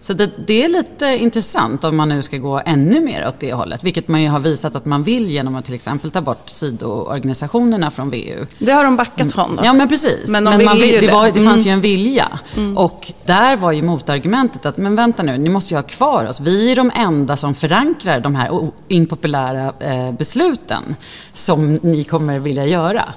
Så 0.01 0.13
det, 0.13 0.29
det, 0.48 0.63
är 0.63 0.67
lite 0.67 1.05
intressant 1.05 1.84
om 1.84 1.98
man 1.98 2.10
nu 2.10 2.22
ska 2.22 2.38
gå 2.38 2.62
ännu 2.65 3.00
mer 3.00 3.27
åt 3.27 3.39
det 3.39 3.53
hållet. 3.53 3.84
Vilket 3.84 4.08
man 4.08 4.22
ju 4.22 4.29
har 4.29 4.39
visat 4.39 4.75
att 4.75 4.86
man 4.86 5.03
vill 5.03 5.31
genom 5.31 5.55
att 5.55 5.65
till 5.65 5.74
exempel 5.74 6.12
ta 6.12 6.22
bort 6.22 6.50
sidoorganisationerna 6.50 7.91
från 7.91 8.10
VU. 8.10 8.46
Det 8.58 8.72
har 8.72 8.84
de 8.84 8.96
backat 8.96 9.31
från 9.31 9.55
då. 9.55 9.65
Ja 9.65 9.74
men 9.74 9.89
precis. 9.89 10.29
Men, 10.29 10.43
de 10.43 10.58
men 10.58 10.65
man, 10.65 10.79
det, 10.79 11.00
det, 11.00 11.12
var, 11.12 11.25
det 11.25 11.43
fanns 11.43 11.46
mm. 11.48 11.62
ju 11.62 11.72
en 11.72 11.81
vilja. 11.81 12.39
Mm. 12.58 12.77
Och 12.77 13.12
där 13.25 13.55
var 13.55 13.72
ju 13.72 13.81
motargumentet 13.81 14.65
att, 14.65 14.77
men 14.77 14.96
vänta 14.96 15.24
nu, 15.24 15.38
ni 15.38 15.50
måste 15.50 15.74
ju 15.74 15.77
ha 15.77 15.84
kvar 15.84 16.25
oss. 16.25 16.39
Vi 16.39 16.72
är 16.72 16.75
de 16.75 16.91
enda 16.96 17.38
som 17.38 17.55
förankrar 17.55 18.20
de 18.20 18.36
här 18.36 18.70
impopulära 18.88 19.74
eh, 19.79 20.12
besluten 20.12 20.96
som 21.34 21.74
ni 21.74 22.03
kommer 22.03 22.39
vilja 22.39 22.65
göra. 22.65 23.13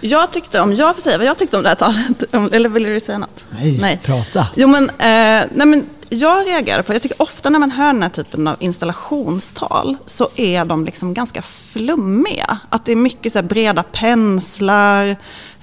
Jag 0.00 0.30
tyckte, 0.30 0.60
om 0.60 0.74
jag 0.74 0.94
får 0.94 1.02
säga 1.02 1.18
vad 1.18 1.26
jag 1.26 1.38
tyckte 1.38 1.56
om 1.56 1.62
det 1.62 1.68
här 1.68 1.76
talet, 1.76 2.52
eller 2.54 2.68
vill 2.68 2.82
du 2.82 3.00
säga 3.00 3.18
något? 3.18 3.44
Nej, 3.50 3.78
nej. 3.80 4.00
prata. 4.02 4.46
Jo 4.56 4.68
men, 4.68 4.84
eh, 4.84 5.46
nej 5.54 5.66
men 5.66 5.86
jag 6.08 6.46
reagerar 6.46 6.82
på, 6.82 6.92
jag 6.92 7.02
tycker 7.02 7.22
ofta 7.22 7.50
när 7.50 7.58
man 7.58 7.70
hör 7.70 7.92
den 7.92 8.02
här 8.02 8.10
typen 8.10 8.48
av 8.48 8.56
installationstal 8.58 9.96
så 10.06 10.28
är 10.36 10.64
de 10.64 10.84
liksom 10.84 11.14
ganska 11.14 11.42
flummiga. 11.42 12.58
Att 12.68 12.84
det 12.84 12.92
är 12.92 12.96
mycket 12.96 13.32
så 13.32 13.42
breda 13.42 13.82
penslar. 13.82 15.16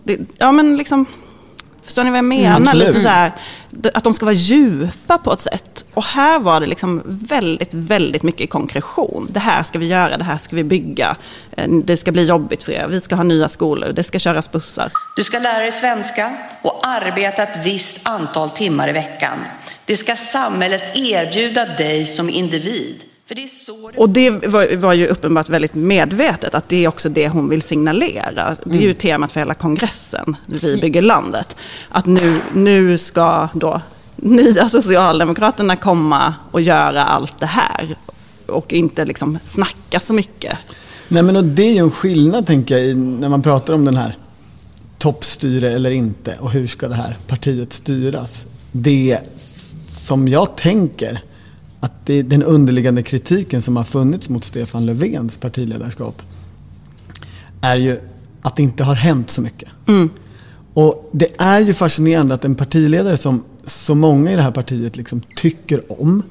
Det, 0.04 0.20
ja 0.38 0.52
men 0.52 0.78
liksom, 0.78 1.06
förstår 1.84 2.04
ni 2.04 2.10
vad 2.10 2.18
jag 2.18 2.26
menar? 2.26 2.58
Mm, 2.58 2.78
Lite 2.78 3.02
så 3.02 3.08
här, 3.08 3.32
att 3.94 4.04
de 4.04 4.14
ska 4.14 4.26
vara 4.26 4.36
djupa 4.36 5.18
på 5.18 5.34
ett 5.34 5.40
sätt. 5.40 5.86
Och 5.94 6.04
här 6.04 6.40
var 6.40 6.60
det 6.60 6.66
liksom 6.66 7.02
väldigt, 7.06 7.74
väldigt 7.74 8.24
mycket 8.24 8.50
konkretion. 8.50 9.28
Det 9.30 9.40
här 9.40 9.64
ska 9.64 9.80
vi 9.80 9.88
göra, 9.88 10.18
det 10.18 10.24
här 10.24 10.38
ska 10.38 10.56
vi 10.56 10.64
bygga. 10.64 11.16
Eh, 11.52 11.70
det 11.70 11.98
ska 11.98 12.12
bli 12.12 12.26
jobbigt 12.26 12.64
för 12.64 12.72
er, 12.72 12.88
vi 12.88 13.02
ska 13.02 13.16
ha 13.16 13.24
nya 13.24 13.50
skolor, 13.50 13.92
det 13.92 14.04
ska 14.04 14.20
köras 14.20 14.52
bussar. 14.52 14.92
Du 15.16 15.24
ska 15.24 15.40
lära 15.40 15.60
dig 15.60 15.72
svenska 15.72 16.38
och 16.62 16.88
arbeta 16.88 17.44
ett 17.44 17.66
visst 17.66 18.08
antal 18.08 18.50
timmar 18.50 18.90
i 18.90 18.92
veckan. 18.92 19.38
Det 19.86 19.96
ska 19.98 20.16
samhället 20.16 20.98
erbjuda 20.98 21.66
dig 21.66 22.06
som 22.06 22.30
individ. 22.30 23.04
För 23.28 23.36
det 23.36 23.44
är 23.44 23.48
så 23.48 23.92
det... 23.92 23.98
Och 23.98 24.10
det 24.10 24.30
var, 24.30 24.76
var, 24.76 24.94
ju 24.94 25.08
uppenbart 25.08 25.50
väldigt 25.50 25.74
medvetet, 25.74 26.56
att 26.56 26.70
det 26.70 26.84
är 26.86 26.88
också 26.88 27.10
det 27.10 27.30
hon 27.30 27.50
vill 27.50 27.62
signalera. 27.62 28.56
Det 28.64 28.76
är 28.76 28.82
ju 28.82 28.86
mm. 28.86 28.96
temat 28.96 29.32
för 29.32 29.40
hela 29.40 29.54
kongressen, 29.54 30.36
Vi 30.46 30.78
bygger 30.82 31.02
landet. 31.02 31.58
Att 31.90 32.06
nu, 32.06 32.42
nu 32.54 32.98
ska 32.98 33.50
då 33.54 33.82
nya 34.16 34.70
Socialdemokraterna 34.70 35.76
komma 35.76 36.34
och 36.52 36.62
göra 36.62 37.04
allt 37.04 37.40
det 37.40 37.46
här. 37.46 37.96
Och 38.46 38.74
inte 38.74 39.06
liksom 39.06 39.40
snacka 39.44 40.00
så 40.00 40.14
mycket. 40.14 40.58
Nej 41.08 41.24
men 41.24 41.36
och 41.36 41.44
det 41.44 41.64
är 41.64 41.74
ju 41.74 41.80
en 41.80 41.92
skillnad 41.92 42.48
tänker 42.48 42.78
jag 42.78 42.98
när 42.98 43.30
man 43.30 43.42
pratar 43.42 43.74
om 43.74 43.86
den 43.86 43.98
här 43.98 44.18
toppstyre 44.98 45.72
eller 45.72 45.92
inte 45.92 46.38
och 46.40 46.52
hur 46.52 46.68
ska 46.68 46.88
det 46.88 46.96
här 46.96 47.18
partiet 47.28 47.74
styras. 47.74 48.46
Det 48.72 49.20
som 49.88 50.28
jag 50.28 50.56
tänker 50.56 51.22
att 51.86 52.06
det, 52.06 52.22
den 52.22 52.44
underliggande 52.44 53.04
kritiken 53.04 53.62
som 53.62 53.78
har 53.78 53.84
funnits 53.84 54.30
mot 54.30 54.46
Stefan 54.46 54.86
Löfvens 54.86 55.38
partiledarskap 55.38 56.22
är 57.62 57.76
ju 57.76 58.00
att 58.42 58.56
det 58.56 58.64
inte 58.64 58.84
har 58.84 58.96
hänt 58.96 59.30
så 59.30 59.42
mycket. 59.42 59.70
Mm. 59.88 60.10
Och 60.74 61.10
det 61.12 61.42
är 61.42 61.60
ju 61.60 61.74
fascinerande 61.74 62.34
att 62.34 62.46
en 62.46 62.56
partiledare 62.56 63.18
som 63.18 63.44
så 63.66 63.96
många 63.96 64.32
i 64.32 64.36
det 64.36 64.42
här 64.42 64.52
partiet 64.52 64.98
liksom 64.98 65.22
tycker 65.36 66.02
om. 66.02 66.24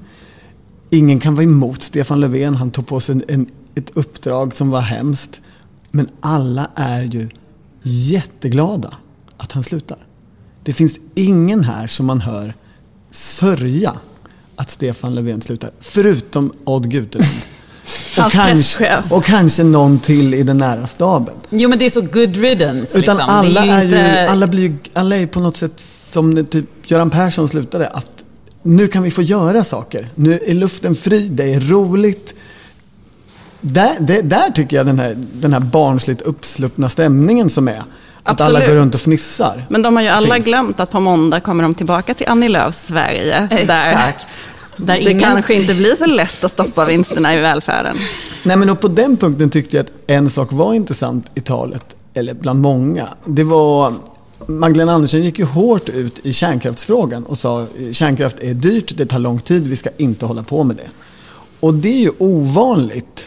Ingen 0.90 1.20
kan 1.20 1.34
vara 1.34 1.44
emot 1.44 1.82
Stefan 1.82 2.20
Löfven. 2.20 2.54
Han 2.54 2.70
tog 2.70 2.86
på 2.86 3.00
sig 3.00 3.12
en, 3.12 3.22
en, 3.28 3.46
ett 3.74 3.90
uppdrag 3.94 4.54
som 4.54 4.70
var 4.70 4.80
hemskt. 4.80 5.40
Men 5.90 6.08
alla 6.20 6.70
är 6.74 7.02
ju 7.02 7.28
jätteglada 7.82 8.94
att 9.36 9.52
han 9.52 9.62
slutar. 9.62 9.98
Det 10.62 10.72
finns 10.72 10.98
ingen 11.14 11.64
här 11.64 11.86
som 11.86 12.06
man 12.06 12.20
hör 12.20 12.54
sörja 13.10 13.94
att 14.56 14.70
Stefan 14.70 15.14
Löfven 15.14 15.40
slutar. 15.40 15.70
Förutom 15.80 16.52
Odd 16.64 16.90
Guteland. 16.90 17.30
Och 18.26 18.32
kanske, 18.32 19.02
och 19.10 19.24
kanske 19.24 19.64
någon 19.64 19.98
till 19.98 20.34
i 20.34 20.42
den 20.42 20.58
nära 20.58 20.86
staben. 20.86 21.34
Jo 21.50 21.68
men 21.68 21.78
det 21.78 21.84
är 21.84 21.90
så 21.90 22.00
good 22.00 22.36
riddance. 22.36 22.98
Utan 22.98 23.16
liksom. 23.16 23.34
alla, 23.34 23.64
är 23.64 23.82
ju, 23.82 23.84
inte... 23.84 24.26
alla, 24.30 24.46
blir 24.46 24.62
ju, 24.62 24.76
alla 24.92 25.16
är 25.16 25.26
på 25.26 25.40
något 25.40 25.56
sätt 25.56 25.80
som 25.80 26.46
typ 26.46 26.66
Göran 26.84 27.10
Persson 27.10 27.48
slutade. 27.48 27.88
Att 27.88 28.24
nu 28.62 28.88
kan 28.88 29.02
vi 29.02 29.10
få 29.10 29.22
göra 29.22 29.64
saker. 29.64 30.08
Nu 30.14 30.40
är 30.46 30.54
luften 30.54 30.94
fri, 30.94 31.28
det 31.28 31.54
är 31.54 31.60
roligt. 31.60 32.34
Där, 33.60 33.96
det, 34.00 34.22
där 34.22 34.50
tycker 34.50 34.76
jag 34.76 34.86
den 34.86 34.98
här, 34.98 35.16
den 35.32 35.52
här 35.52 35.60
barnsligt 35.60 36.20
uppsluppna 36.20 36.88
stämningen 36.88 37.50
som 37.50 37.68
är. 37.68 37.82
Att 38.26 38.40
Absolut. 38.40 38.56
alla 38.56 38.66
går 38.66 38.74
runt 38.74 38.94
och 38.94 39.00
fnissar. 39.00 39.64
Men 39.68 39.82
de 39.82 39.96
har 39.96 40.02
ju 40.02 40.08
alla 40.08 40.34
finns. 40.34 40.46
glömt 40.46 40.80
att 40.80 40.90
på 40.90 41.00
måndag 41.00 41.40
kommer 41.40 41.62
de 41.62 41.74
tillbaka 41.74 42.14
till 42.14 42.28
Annie 42.28 42.48
Lööfs 42.48 42.86
Sverige. 42.86 43.48
Exakt. 43.50 44.28
Där, 44.76 44.86
där 44.86 44.94
det 44.94 45.10
ingen... 45.10 45.20
kanske 45.20 45.54
inte 45.54 45.74
blir 45.74 45.96
så 45.96 46.06
lätt 46.06 46.44
att 46.44 46.50
stoppa 46.50 46.84
vinsterna 46.84 47.34
i 47.34 47.40
välfärden. 47.40 47.96
Nej 48.42 48.56
men 48.56 48.70
och 48.70 48.80
på 48.80 48.88
den 48.88 49.16
punkten 49.16 49.50
tyckte 49.50 49.76
jag 49.76 49.84
att 49.84 49.92
en 50.06 50.30
sak 50.30 50.52
var 50.52 50.74
intressant 50.74 51.26
i 51.34 51.40
talet, 51.40 51.96
eller 52.14 52.34
bland 52.34 52.60
många. 52.60 53.08
Det 53.24 53.44
var 53.44 53.94
Magdalena 54.46 54.92
Andersson 54.92 55.20
gick 55.22 55.38
ju 55.38 55.44
hårt 55.44 55.88
ut 55.88 56.18
i 56.22 56.32
kärnkraftsfrågan 56.32 57.24
och 57.24 57.38
sa 57.38 57.66
kärnkraft 57.92 58.36
är 58.40 58.54
dyrt, 58.54 58.96
det 58.96 59.06
tar 59.06 59.18
lång 59.18 59.38
tid, 59.40 59.68
vi 59.68 59.76
ska 59.76 59.90
inte 59.96 60.26
hålla 60.26 60.42
på 60.42 60.64
med 60.64 60.76
det. 60.76 60.88
Och 61.60 61.74
det 61.74 61.88
är 61.88 62.00
ju 62.00 62.12
ovanligt 62.18 63.26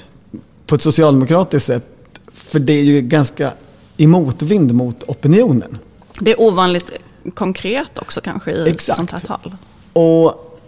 på 0.66 0.76
ett 0.76 0.82
socialdemokratiskt 0.82 1.68
sätt, 1.68 1.86
för 2.34 2.60
det 2.60 2.74
är 2.74 2.84
ju 2.84 3.02
ganska 3.02 3.52
i 3.98 4.08
motvind 4.08 4.74
mot 4.74 5.04
opinionen. 5.04 5.78
Det 6.20 6.32
är 6.32 6.42
ovanligt 6.42 6.92
konkret 7.34 8.00
också 8.00 8.22
kanske 8.22 8.52
i 8.52 8.70
Exakt. 8.70 8.90
ett 8.90 8.96
sånt 8.96 9.12
här 9.12 9.20
tal. 9.20 9.56
Och 9.94 10.60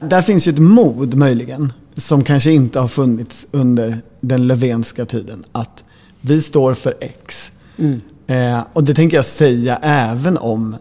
där 0.00 0.22
finns 0.22 0.48
ju 0.48 0.52
ett 0.52 0.58
mod 0.58 1.14
möjligen 1.14 1.72
som 1.96 2.24
kanske 2.24 2.52
inte 2.52 2.80
har 2.80 2.88
funnits 2.88 3.46
under 3.50 3.98
den 4.20 4.46
Löfvenska 4.46 5.06
tiden. 5.06 5.44
Att 5.52 5.84
vi 6.20 6.42
står 6.42 6.74
för 6.74 6.94
X. 7.00 7.52
Mm. 7.76 8.00
Eh, 8.26 8.64
och 8.72 8.84
det 8.84 8.94
tänker 8.94 9.16
jag 9.16 9.26
säga 9.26 9.76
även 9.82 10.38
om 10.38 10.76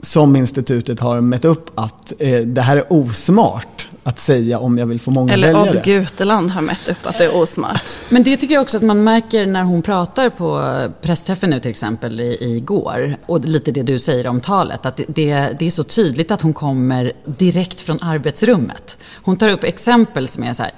som 0.00 0.36
institutet 0.36 1.00
har 1.00 1.20
mätt 1.20 1.44
upp 1.44 1.70
att 1.74 2.12
eh, 2.18 2.40
det 2.40 2.60
här 2.60 2.76
är 2.76 2.92
osmart 2.92 3.88
att 4.04 4.18
säga 4.18 4.58
om 4.58 4.78
jag 4.78 4.86
vill 4.86 5.00
få 5.00 5.10
många 5.10 5.32
Eller 5.32 5.46
väljare. 5.46 5.68
Eller 5.68 5.78
Odd 5.80 5.84
Guteland 5.84 6.50
har 6.50 6.62
mätt 6.62 6.88
upp 6.88 7.06
att 7.06 7.18
det 7.18 7.24
är 7.24 7.36
osmart. 7.36 7.90
Men 8.08 8.22
det 8.22 8.36
tycker 8.36 8.54
jag 8.54 8.62
också 8.62 8.76
att 8.76 8.82
man 8.82 9.04
märker 9.04 9.46
när 9.46 9.62
hon 9.62 9.82
pratar 9.82 10.28
på 10.30 10.78
pressträffen 11.02 11.50
nu 11.50 11.60
till 11.60 11.70
exempel 11.70 12.20
igår. 12.20 13.16
Och 13.26 13.44
lite 13.44 13.72
det 13.72 13.82
du 13.82 13.98
säger 13.98 14.26
om 14.26 14.40
talet. 14.40 14.86
Att 14.86 14.96
det, 14.96 15.04
det, 15.08 15.56
det 15.58 15.66
är 15.66 15.70
så 15.70 15.84
tydligt 15.84 16.30
att 16.30 16.42
hon 16.42 16.52
kommer 16.52 17.12
direkt 17.24 17.80
från 17.80 17.98
arbetsrummet. 18.02 18.98
Hon 19.22 19.36
tar 19.36 19.48
upp 19.48 19.64
exempel 19.64 20.28
som 20.28 20.44
är 20.44 20.52
så 20.52 20.62
här, 20.62 20.72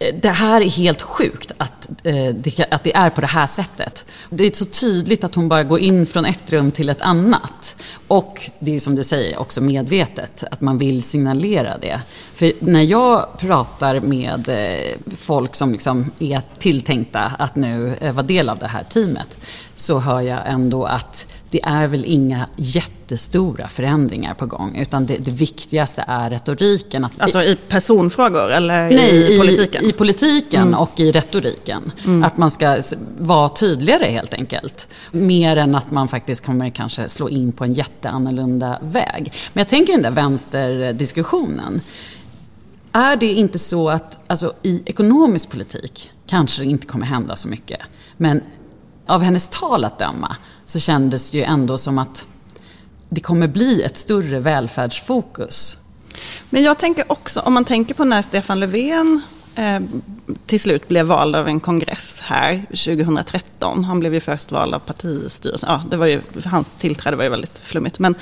det 0.00 0.28
här 0.28 0.60
är 0.60 0.70
helt 0.70 1.02
sjukt 1.02 1.52
att, 1.58 1.88
eh, 2.02 2.34
det, 2.34 2.66
att 2.70 2.84
det 2.84 2.96
är 2.96 3.10
på 3.10 3.20
det 3.20 3.26
här 3.26 3.46
sättet. 3.46 4.04
Det 4.30 4.46
är 4.46 4.52
så 4.52 4.64
tydligt 4.64 5.24
att 5.24 5.34
hon 5.34 5.48
bara 5.48 5.64
går 5.64 5.78
in 5.78 6.06
från 6.06 6.24
ett 6.24 6.52
rum 6.52 6.70
till 6.70 6.88
ett 6.88 7.00
annat. 7.00 7.76
Och 8.08 8.50
det 8.58 8.74
är 8.74 8.80
som 8.80 8.94
du 8.94 9.04
säger 9.04 9.40
också 9.40 9.60
medvetet, 9.60 10.44
att 10.50 10.60
man 10.60 10.78
vill 10.78 11.02
signalera 11.02 11.78
det. 11.78 12.00
För 12.34 12.52
när 12.60 12.82
jag 12.82 13.38
pratar 13.38 14.00
med 14.00 14.48
eh, 14.48 15.14
folk 15.16 15.54
som 15.54 15.72
liksom 15.72 16.10
är 16.18 16.42
tilltänkta 16.58 17.32
att 17.38 17.56
nu 17.56 17.94
eh, 18.00 18.12
vara 18.12 18.26
del 18.26 18.48
av 18.48 18.58
det 18.58 18.66
här 18.66 18.84
teamet, 18.84 19.38
så 19.74 19.98
hör 19.98 20.20
jag 20.20 20.38
ändå 20.46 20.84
att 20.84 21.26
det 21.50 21.60
är 21.62 21.86
väl 21.86 22.04
inga 22.04 22.46
jättestora 22.56 23.68
förändringar 23.68 24.34
på 24.34 24.46
gång, 24.46 24.76
utan 24.76 25.06
det, 25.06 25.16
det 25.16 25.30
viktigaste 25.30 26.04
är 26.06 26.30
retoriken. 26.30 27.04
Att 27.04 27.20
alltså 27.20 27.42
i 27.42 27.56
personfrågor 27.68 28.50
eller 28.50 28.90
nej, 28.90 29.34
i 29.34 29.38
politiken? 29.38 29.84
I, 29.84 29.88
i 29.88 29.92
politiken 29.92 30.62
mm. 30.62 30.80
och 30.80 31.00
i 31.00 31.12
retoriken. 31.12 31.92
Mm. 32.04 32.24
Att 32.24 32.36
man 32.36 32.50
ska 32.50 32.80
vara 33.18 33.48
tydligare 33.48 34.04
helt 34.04 34.34
enkelt. 34.34 34.88
Mer 35.10 35.56
än 35.56 35.74
att 35.74 35.90
man 35.90 36.08
faktiskt 36.08 36.44
kommer 36.44 36.70
kanske 36.70 37.08
slå 37.08 37.28
in 37.28 37.52
på 37.52 37.64
en 37.64 37.72
jätteannorlunda 37.72 38.78
väg. 38.82 39.32
Men 39.52 39.60
jag 39.60 39.68
tänker 39.68 39.92
den 39.92 40.02
där 40.02 40.10
vänsterdiskussionen. 40.10 41.80
Är 42.92 43.16
det 43.16 43.32
inte 43.32 43.58
så 43.58 43.90
att 43.90 44.18
alltså, 44.26 44.52
i 44.62 44.82
ekonomisk 44.86 45.50
politik 45.50 46.10
kanske 46.26 46.62
det 46.62 46.68
inte 46.68 46.86
kommer 46.86 47.06
hända 47.06 47.36
så 47.36 47.48
mycket. 47.48 47.80
Men 48.16 48.42
av 49.06 49.22
hennes 49.22 49.48
tal 49.48 49.84
att 49.84 49.98
döma 49.98 50.36
så 50.70 50.78
kändes 50.78 51.30
det 51.30 51.38
ju 51.38 51.44
ändå 51.44 51.78
som 51.78 51.98
att 51.98 52.26
det 53.08 53.20
kommer 53.20 53.48
bli 53.48 53.82
ett 53.82 53.96
större 53.96 54.40
välfärdsfokus. 54.40 55.76
Men 56.50 56.62
jag 56.62 56.78
tänker 56.78 57.12
också, 57.12 57.40
om 57.40 57.52
man 57.52 57.64
tänker 57.64 57.94
på 57.94 58.04
när 58.04 58.22
Stefan 58.22 58.60
Löfven 58.60 59.20
eh, 59.54 59.80
till 60.46 60.60
slut 60.60 60.88
blev 60.88 61.06
vald 61.06 61.36
av 61.36 61.48
en 61.48 61.60
kongress 61.60 62.20
här 62.20 62.62
2013. 62.68 63.84
Han 63.84 64.00
blev 64.00 64.14
ju 64.14 64.20
först 64.20 64.52
vald 64.52 64.74
av 64.74 64.78
partistyrelsen. 64.78 65.70
Ja, 65.70 65.82
det 65.90 65.96
var 65.96 66.06
ju, 66.06 66.20
hans 66.44 66.72
tillträde 66.72 67.16
var 67.16 67.24
ju 67.24 67.30
väldigt 67.30 67.58
flummigt. 67.58 67.98
Men 67.98 68.14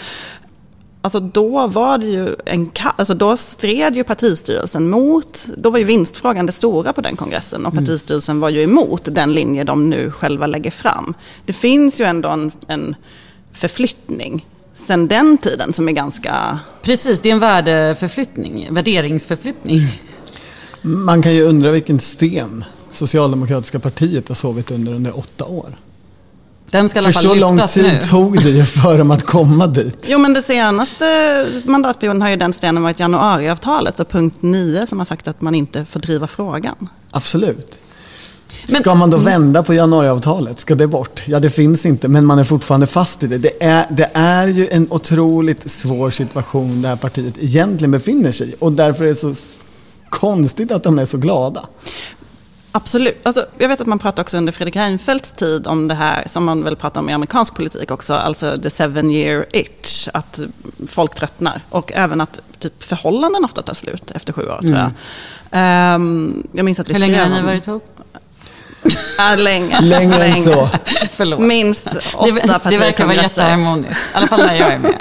Alltså 1.03 1.21
då 1.21 1.67
var 1.67 1.99
det 1.99 2.07
ju 2.07 2.37
en 2.45 2.71
alltså 2.97 3.15
då 3.15 3.37
stred 3.37 3.95
ju 3.95 4.05
partistyrelsen 4.05 4.91
mot, 4.91 5.47
då 5.57 5.71
var 5.71 5.79
ju 5.79 5.85
vinstfrågan 5.85 6.47
det 6.47 6.53
stora 6.53 6.93
på 6.93 7.01
den 7.01 7.17
kongressen 7.17 7.67
och 7.67 7.73
mm. 7.73 7.85
partistyrelsen 7.85 8.41
var 8.41 8.49
ju 8.49 8.63
emot 8.63 9.03
den 9.05 9.33
linje 9.33 9.65
de 9.65 9.91
nu 9.91 10.11
själva 10.11 10.47
lägger 10.47 10.71
fram. 10.71 11.15
Det 11.47 11.53
finns 11.53 12.01
ju 12.01 12.05
ändå 12.05 12.29
en, 12.29 12.53
en 12.67 12.97
förflyttning 13.53 14.47
sen 14.87 15.07
den 15.07 15.39
tiden 15.39 15.73
som 15.73 15.89
är 15.89 15.93
ganska... 15.93 16.59
Precis, 16.83 17.21
det 17.21 17.29
är 17.29 17.33
en 17.33 17.39
värdeförflyttning, 17.39 18.75
värderingsförflyttning. 18.75 19.81
Man 20.83 21.23
kan 21.23 21.35
ju 21.35 21.43
undra 21.43 21.71
vilken 21.71 22.01
sten 22.01 22.65
Socialdemokratiska 22.91 23.79
partiet 23.79 24.29
har 24.29 24.35
sovit 24.35 24.71
under 24.71 24.95
under 24.95 25.19
åtta 25.19 25.45
år. 25.45 25.77
Den 26.71 26.89
ska 26.89 26.99
i 26.99 27.03
alla 27.03 27.13
fall 27.13 27.23
För 27.23 27.29
så 27.29 27.35
lång 27.35 27.67
tid 27.67 27.85
nu. 27.85 28.01
tog 28.01 28.43
det 28.43 28.51
ju 28.51 28.65
för 28.65 28.99
dem 28.99 29.11
att 29.11 29.23
komma 29.27 29.67
dit. 29.67 29.97
Jo, 30.07 30.19
men 30.19 30.35
det 30.35 30.43
senaste 30.43 31.47
mandatperioden 31.65 32.23
har 32.23 32.31
ju 32.31 32.37
den 32.37 32.53
stenen 32.53 32.83
varit 32.83 33.01
januariavtalet 33.01 34.01
och 34.01 34.09
punkt 34.09 34.37
9 34.41 34.87
som 34.87 34.99
har 34.99 35.07
sagt 35.07 35.29
att 35.29 35.41
man 35.41 35.55
inte 35.55 35.85
får 35.85 36.01
driva 36.01 36.27
frågan. 36.27 36.89
Absolut. 37.11 37.79
Men, 38.71 38.81
Ska 38.83 38.95
man 38.95 39.11
då 39.11 39.17
vända 39.17 39.63
på 39.63 39.75
januariavtalet? 39.75 40.59
Ska 40.61 40.75
det 40.75 40.87
bort? 40.87 41.23
Ja, 41.27 41.41
det 41.41 41.51
finns 41.51 41.87
inte, 41.87 42.09
men 42.09 42.27
man 42.27 42.39
är 42.39 42.45
fortfarande 42.45 42.87
fast 42.87 43.23
i 43.23 43.27
det. 43.27 43.39
Det 43.39 43.63
är, 43.65 43.87
det 43.91 44.11
är 44.15 44.49
ju 44.49 44.69
en 44.69 44.87
otroligt 44.91 45.71
svår 45.71 46.11
situation 46.11 46.83
det 46.83 46.89
här 46.89 46.97
partiet 46.97 47.35
egentligen 47.41 47.91
befinner 47.91 48.33
sig 48.33 48.49
i. 48.49 48.55
Och 48.59 48.73
därför 48.73 49.05
är 49.05 49.09
det 49.09 49.15
så 49.15 49.35
konstigt 50.09 50.71
att 50.71 50.83
de 50.83 50.99
är 50.99 51.05
så 51.05 51.17
glada. 51.19 51.67
Absolut. 52.73 53.27
Alltså, 53.27 53.47
jag 53.59 53.69
vet 53.69 53.81
att 53.81 53.87
man 53.87 53.99
pratar 53.99 54.23
också 54.23 54.37
under 54.37 54.53
Fredrik 54.53 54.77
Reinfeldts 54.77 55.31
tid 55.31 55.67
om 55.67 55.89
det 55.89 55.95
här, 55.95 56.25
som 56.27 56.45
man 56.45 56.65
väl 56.65 56.77
pratar 56.77 57.01
om 57.01 57.11
i 57.11 57.13
amerikansk 57.13 57.55
politik 57.55 57.91
också, 57.91 58.15
alltså 58.15 58.59
the 58.63 58.71
seven 58.71 59.11
year 59.11 59.47
itch, 59.53 60.09
att 60.13 60.41
folk 60.89 61.15
tröttnar. 61.15 61.61
Och 61.71 61.93
även 61.95 62.21
att 62.21 62.41
typ, 62.59 62.83
förhållanden 62.83 63.45
ofta 63.45 63.63
tar 63.63 63.75
slut 63.75 64.11
efter 64.11 64.33
sju 64.33 64.43
år, 64.43 64.61
tror 64.63 64.77
jag. 64.77 64.91
Um, 65.95 66.49
jag 66.53 66.65
minns 66.65 66.81
att 66.81 66.89
vi 66.89 66.93
Hur 66.93 67.01
länge 67.01 67.23
har 67.23 67.29
ni 67.29 67.43
varit 67.43 67.67
ihop? 67.67 67.99
Ja, 69.19 69.35
länge. 69.35 69.81
Längre 69.81 70.25
än 70.25 70.45
så. 70.45 70.69
Förlåt. 71.11 71.41
Minst 71.41 71.87
åtta 72.15 72.61
det, 72.65 72.71
det 72.71 72.79
verkar 72.79 73.07
vara 73.07 73.17
jätteharmoniskt. 73.17 73.93
I 73.93 74.17
alla 74.17 74.27
fall 74.27 74.41
när 74.41 74.55
jag 74.55 74.73
är 74.73 74.79
med. 74.79 74.95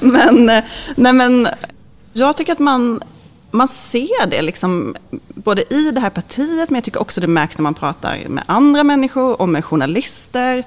men, 0.00 0.48
eh, 0.48 0.64
nej 0.94 1.12
men, 1.12 1.48
jag 2.12 2.36
tycker 2.36 2.52
att 2.52 2.58
man, 2.58 3.02
man 3.50 3.68
ser 3.68 4.26
det 4.26 4.42
liksom, 4.42 4.96
både 5.34 5.74
i 5.74 5.90
det 5.90 6.00
här 6.00 6.10
partiet, 6.10 6.70
men 6.70 6.74
jag 6.74 6.84
tycker 6.84 7.00
också 7.00 7.20
det 7.20 7.26
märks 7.26 7.58
när 7.58 7.62
man 7.62 7.74
pratar 7.74 8.28
med 8.28 8.44
andra 8.46 8.84
människor 8.84 9.40
och 9.40 9.48
med 9.48 9.64
journalister. 9.64 10.64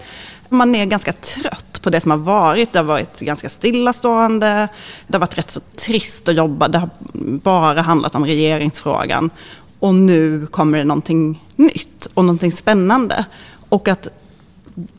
Man 0.50 0.76
är 0.76 0.86
ganska 0.86 1.14
trött 1.14 1.82
på 1.82 1.90
det 1.90 2.02
som 2.02 2.12
har 2.12 2.18
varit. 2.18 2.74
Det 2.74 2.80
har 2.80 2.84
varit 2.84 3.20
ganska 3.20 3.50
stillastående. 3.50 4.68
Det 5.08 5.16
har 5.16 5.20
varit 5.20 5.38
rätt 5.38 5.52
så 5.52 5.60
trist 5.60 6.30
att 6.30 6.36
jobba. 6.36 6.68
Det 6.68 6.78
har 6.78 6.90
bara 7.44 7.82
handlat 7.82 8.16
om 8.16 8.26
regeringsfrågan. 8.26 9.30
Och 9.80 9.96
nu 9.96 10.48
kommer 10.48 10.78
det 10.78 10.84
någonting 10.84 11.44
nytt 11.56 12.06
och 12.14 12.26
någonting 12.26 12.52
spännande. 12.52 13.26
Och 13.70 13.88
att 13.88 14.08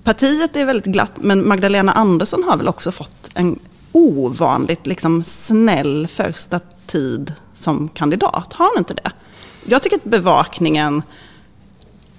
partiet 0.02 0.56
är 0.56 0.64
väldigt 0.64 0.92
glatt, 0.92 1.12
men 1.16 1.48
Magdalena 1.48 1.92
Andersson 1.92 2.42
har 2.42 2.56
väl 2.56 2.68
också 2.68 2.92
fått 2.92 3.30
en 3.34 3.58
ovanligt 3.92 4.86
liksom, 4.86 5.22
snäll 5.22 6.06
första 6.06 6.60
tid 6.86 7.32
som 7.64 7.88
kandidat. 7.88 8.52
Har 8.52 8.64
han 8.74 8.78
inte 8.78 8.94
det? 8.94 9.10
Jag 9.66 9.82
tycker 9.82 9.96
att 9.96 10.04
bevakningen 10.04 11.02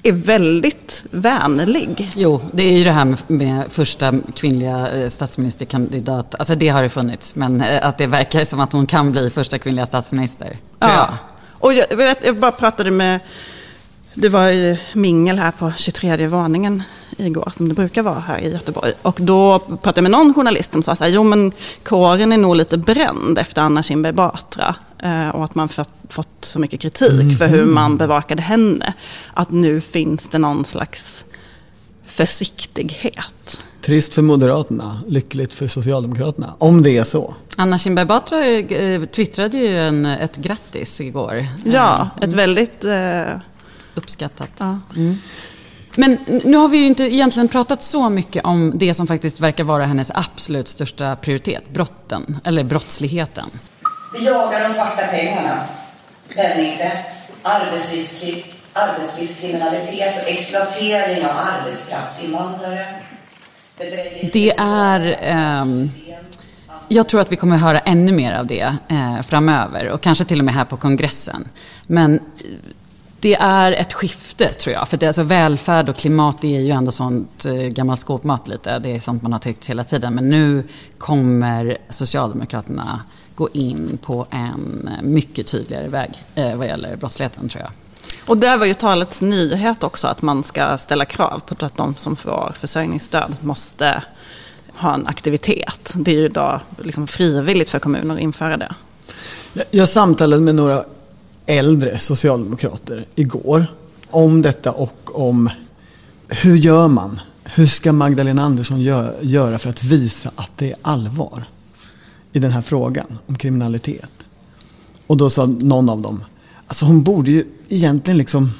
är 0.04 0.12
väldigt 0.12 1.06
vänlig. 1.12 2.12
Jo, 2.16 2.42
det 2.52 2.64
är 2.64 2.78
ju 2.78 2.84
det 2.84 2.92
här 2.92 3.06
med, 3.06 3.20
med 3.28 3.64
första 3.70 4.14
kvinnliga 4.36 4.92
eh, 4.92 5.08
statsministerkandidat. 5.08 6.36
Alltså 6.36 6.56
det 6.56 6.70
har 6.70 6.84
det 6.84 6.90
funnits, 6.90 7.36
men 7.36 7.62
eh, 7.62 7.88
att 7.88 7.98
det 7.98 8.06
verkar 8.06 8.44
som 8.44 8.60
att 8.60 8.72
hon 8.72 8.88
kan 8.88 9.12
bli 9.12 9.30
första 9.30 9.60
kvinnliga 9.60 9.86
statsminister. 9.86 10.58
Tror 10.80 10.94
jag. 10.94 11.14
Och 11.60 11.74
jag, 11.74 11.86
jag, 11.92 12.16
jag 12.24 12.36
bara 12.36 12.52
pratade 12.52 12.92
med, 12.92 13.20
det 14.14 14.30
var 14.30 14.48
ju 14.48 14.78
mingel 14.94 15.40
här 15.40 15.52
på 15.52 15.74
23 15.78 16.28
våningen 16.28 16.84
igår, 17.18 17.52
som 17.56 17.70
det 17.70 17.76
brukar 17.76 18.04
vara 18.04 18.20
här 18.20 18.40
i 18.40 18.52
Göteborg. 18.52 18.92
Och 19.02 19.18
då 19.22 19.60
pratade 19.60 19.98
jag 19.98 20.04
med 20.04 20.12
någon 20.12 20.34
journalist 20.34 20.72
som 20.72 20.84
sa 20.84 20.96
så 20.96 21.04
här, 21.04 21.12
jo 21.12 21.24
men 21.24 21.52
kåren 21.84 22.32
är 22.32 22.38
nog 22.38 22.56
lite 22.56 22.78
bränd 22.78 23.40
efter 23.40 23.62
Anna 23.62 23.84
Kinberg 23.84 24.14
Batra. 24.14 24.76
Eh, 25.00 25.30
och 25.30 25.44
att 25.44 25.56
man 25.56 25.70
fått, 25.70 25.90
fått 26.10 26.38
så 26.42 26.60
mycket 26.60 26.80
kritik 26.80 27.38
för 27.38 27.48
hur 27.48 27.66
man 27.66 27.98
bevakade 27.98 28.42
henne. 28.42 28.94
Att 29.34 29.52
nu 29.52 29.82
finns 29.82 30.30
det 30.30 30.38
någon 30.38 30.66
slags 30.66 31.26
försiktighet. 32.06 33.60
Trist 33.82 34.14
för 34.14 34.22
Moderaterna, 34.22 35.00
lyckligt 35.08 35.54
för 35.54 35.68
Socialdemokraterna. 35.68 36.54
Om 36.58 36.84
det 36.84 36.98
är 36.98 37.04
så. 37.04 37.36
Anna 37.56 37.78
Kinberg 37.78 38.06
Batra 38.06 38.46
eh, 38.46 39.06
twittrade 39.06 39.58
ju 39.58 39.80
en, 39.80 40.06
ett 40.06 40.38
grattis 40.38 41.02
igår. 41.02 41.48
Ja, 41.64 42.10
ett 42.22 42.34
väldigt... 42.34 42.84
Eh, 42.84 43.24
Uppskattat. 43.96 44.50
ja. 44.58 44.80
Men 45.96 46.18
nu 46.44 46.58
har 46.58 46.68
vi 46.68 46.78
ju 46.78 46.86
inte 46.88 47.04
egentligen 47.04 47.48
pratat 47.48 47.84
så 47.84 48.10
mycket 48.10 48.46
om 48.46 48.74
det 48.76 48.94
som 48.94 49.08
faktiskt 49.08 49.40
verkar 49.40 49.64
vara 49.64 49.86
hennes 49.86 50.12
absolut 50.14 50.68
största 50.68 51.16
prioritet, 51.16 51.64
brotten, 51.74 52.38
eller 52.44 52.64
brottsligheten. 52.64 53.50
Vi 54.18 54.26
jagar 54.26 54.68
de 54.68 54.74
svarta 54.74 55.08
pengarna, 55.08 55.64
penningtvätt, 56.36 57.06
arbetslivskriminalitet 58.74 60.24
och 60.24 60.30
exploatering 60.30 61.26
av 61.26 61.32
arbetskraftsinvandrare. 61.38 62.86
Det 64.34 64.54
är... 64.58 65.32
Um... 65.62 65.92
jag 66.88 67.10
tror 67.10 67.22
att 67.22 67.32
vi 67.32 67.36
kommer 67.36 67.58
höra 67.58 67.80
ännu 67.80 68.12
mer 68.12 68.34
av 68.34 68.48
det 68.48 68.76
eh, 68.88 69.22
framöver 69.22 69.90
och 69.90 70.02
kanske 70.02 70.26
till 70.26 70.40
och 70.40 70.46
med 70.46 70.54
här 70.54 70.66
på 70.66 70.78
kongressen. 70.78 71.48
Men 71.88 72.16
eh, 72.16 72.22
det 73.20 73.36
är 73.36 73.72
ett 73.72 73.94
skifte 73.94 74.54
tror 74.54 74.74
jag. 74.74 74.88
För 74.88 74.98
det, 74.98 75.08
alltså, 75.08 75.24
välfärd 75.24 75.90
och 75.90 75.96
klimat 75.96 76.42
det 76.42 76.58
är 76.58 76.62
ju 76.62 76.72
ändå 76.72 76.92
sånt 76.92 77.46
eh, 77.46 77.54
gammal 77.54 77.98
skåpmat 77.98 78.48
lite. 78.48 78.80
Det 78.80 78.96
är 78.96 79.00
sånt 79.00 79.22
man 79.24 79.32
har 79.32 79.40
tyckt 79.40 79.70
hela 79.70 79.84
tiden. 79.84 80.14
Men 80.14 80.30
nu 80.30 80.64
kommer 80.98 81.78
Socialdemokraterna 81.90 83.02
gå 83.36 83.50
in 83.54 83.98
på 84.02 84.28
en 84.32 84.90
mycket 85.04 85.48
tydligare 85.48 85.88
väg 85.88 86.24
eh, 86.36 86.56
vad 86.56 86.68
gäller 86.68 86.96
brottsligheten 86.96 87.50
tror 87.50 87.64
jag. 87.64 87.72
Och 88.26 88.38
där 88.38 88.58
var 88.58 88.66
ju 88.66 88.74
talets 88.74 89.22
nyhet 89.22 89.84
också 89.84 90.08
att 90.08 90.22
man 90.22 90.44
ska 90.44 90.78
ställa 90.78 91.06
krav 91.06 91.42
på 91.46 91.66
att 91.66 91.78
de 91.78 91.96
som 91.96 92.16
får 92.16 92.54
försörjningsstöd 92.60 93.36
måste 93.42 94.04
ha 94.78 94.94
en 94.94 95.08
aktivitet. 95.08 95.94
Det 95.96 96.12
är 96.12 96.16
ju 96.20 96.26
idag 96.26 96.60
liksom 96.84 97.08
frivilligt 97.08 97.70
för 97.70 97.80
kommuner 97.80 98.16
att 98.16 98.22
införa 98.22 98.58
det. 98.58 98.72
Jag- 99.54 99.66
Jag 99.72 99.90
samtalade 99.90 100.42
med 100.42 100.56
några 100.56 100.84
äldre 101.46 101.98
socialdemokrater 102.00 103.06
igår 103.16 103.66
om 104.10 104.42
detta 104.42 104.72
och 104.72 105.22
om 105.30 105.50
hur 106.28 106.56
gör 106.56 106.88
man? 106.88 107.20
Hur 107.44 107.68
ska 107.68 107.92
Magdalena 107.92 108.44
Andersson 108.44 108.78
gö- 108.80 109.14
göra 109.22 109.60
för 109.60 109.70
att 109.70 109.84
visa 109.84 110.32
att 110.36 110.52
det 110.58 110.72
är 110.72 110.78
allvar 110.82 111.44
i 112.36 112.40
den 112.40 112.52
här 112.52 112.62
frågan 112.62 113.18
om 113.28 113.36
kriminalitet? 113.36 114.10
Och 115.08 115.18
då 115.18 115.30
sa 115.30 115.46
någon 115.46 115.90
av 115.90 116.02
dem, 116.02 116.24
alltså 116.68 116.86
hon 116.86 117.04
borde 117.04 117.32
ju 117.32 117.44
egentligen 117.70 118.18
liksom, 118.18 118.52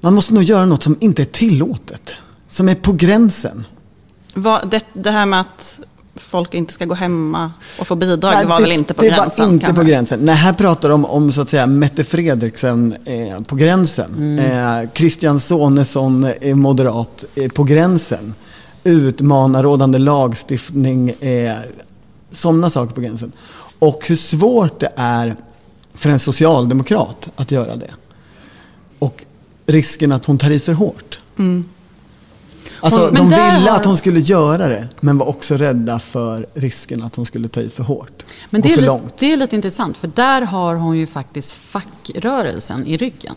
man 0.00 0.14
måste 0.14 0.34
nog 0.34 0.42
göra 0.42 0.66
något 0.66 0.82
som 0.82 0.96
inte 1.00 1.22
är 1.22 1.26
tillåtet, 1.26 2.10
som 2.48 2.68
är 2.68 2.74
på 2.74 2.92
gränsen. 2.92 3.64
Vad- 4.34 4.70
Det, 4.70 4.84
det 4.92 5.10
här 5.10 5.26
med 5.26 5.40
att 5.40 5.80
folk 6.14 6.54
inte 6.54 6.72
ska 6.74 6.84
gå 6.84 6.94
hemma 6.94 7.52
och 7.80 7.86
få 7.86 7.94
bidrag, 7.94 8.32
Nej, 8.34 8.42
det 8.42 8.48
var 8.48 8.60
väl 8.60 8.72
inte 8.72 8.94
på 8.94 9.02
det 9.02 9.08
gränsen? 9.08 9.44
var 9.46 9.52
inte 9.52 9.66
kanske? 9.66 9.82
på 9.82 9.88
gränsen. 9.88 10.20
Nej, 10.22 10.34
här 10.34 10.52
pratar 10.52 10.88
de 10.88 11.04
om 11.04 11.32
så 11.32 11.40
att 11.40 11.50
säga 11.50 11.66
Mette 11.66 12.04
Fredriksen 12.04 12.94
eh, 13.04 13.40
på 13.42 13.56
gränsen. 13.56 14.14
Mm. 14.16 14.82
Eh, 14.84 14.90
Christian 14.94 15.40
Sonesson 15.40 16.24
är 16.40 16.54
moderat 16.54 17.24
eh, 17.34 17.48
på 17.50 17.64
gränsen. 17.64 18.34
Utmana 18.84 19.62
rådande 19.62 19.98
lagstiftning, 19.98 21.10
eh, 21.10 21.56
sådana 22.32 22.70
saker 22.70 22.94
på 22.94 23.00
gränsen. 23.00 23.32
Och 23.78 24.06
hur 24.08 24.16
svårt 24.16 24.80
det 24.80 24.92
är 24.96 25.36
för 25.94 26.10
en 26.10 26.18
socialdemokrat 26.18 27.30
att 27.36 27.50
göra 27.50 27.76
det. 27.76 27.90
Och 28.98 29.24
risken 29.66 30.12
att 30.12 30.24
hon 30.26 30.38
tar 30.38 30.50
i 30.50 30.58
för 30.58 30.72
hårt. 30.72 31.20
Alltså, 32.80 33.00
Hon- 33.00 33.14
de 33.14 33.28
ville 33.28 33.40
har- 33.42 33.76
att 33.76 33.84
hon 33.84 33.96
skulle 33.96 34.20
göra 34.20 34.68
det, 34.68 34.88
men 35.00 35.18
var 35.18 35.26
också 35.28 35.56
rädda 35.56 35.98
för 35.98 36.46
risken 36.54 37.02
att 37.02 37.16
hon 37.16 37.26
skulle 37.26 37.48
ta 37.48 37.60
i 37.60 37.68
för 37.68 37.82
hårt. 37.82 38.22
Men 38.50 38.60
det 38.60 38.68
är, 38.72 38.74
för 38.74 38.82
långt. 38.82 39.14
det 39.18 39.32
är 39.32 39.36
lite 39.36 39.56
intressant, 39.56 39.96
för 39.96 40.08
där 40.14 40.42
har 40.42 40.74
hon 40.74 40.96
ju 40.98 41.06
faktiskt 41.06 41.52
fackrörelsen 41.52 42.86
i 42.86 42.96
ryggen. 42.96 43.34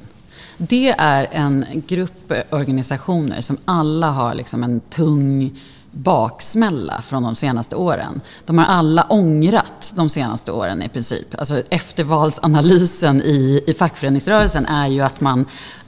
Det 0.57 0.95
är 0.97 1.27
en 1.31 1.65
grupp 1.87 2.33
organisationer 2.49 3.41
som 3.41 3.57
alla 3.65 4.11
har 4.11 4.33
liksom 4.33 4.63
en 4.63 4.79
tung 4.79 5.59
baksmälla 5.95 7.01
från 7.01 7.23
de 7.23 7.35
senaste 7.35 7.75
åren. 7.75 8.21
De 8.45 8.57
har 8.57 8.65
alla 8.65 9.03
ångrat 9.03 9.93
de 9.95 10.09
senaste 10.09 10.51
åren 10.51 10.81
i 10.81 10.89
princip. 10.89 11.27
Alltså 11.37 11.61
eftervalsanalysen 11.69 13.21
i, 13.21 13.63
i 13.67 13.73
fackföreningsrörelsen 13.73 14.65
är 14.65 14.87
ju 14.87 15.01
att 15.01 15.21
man 15.21 15.45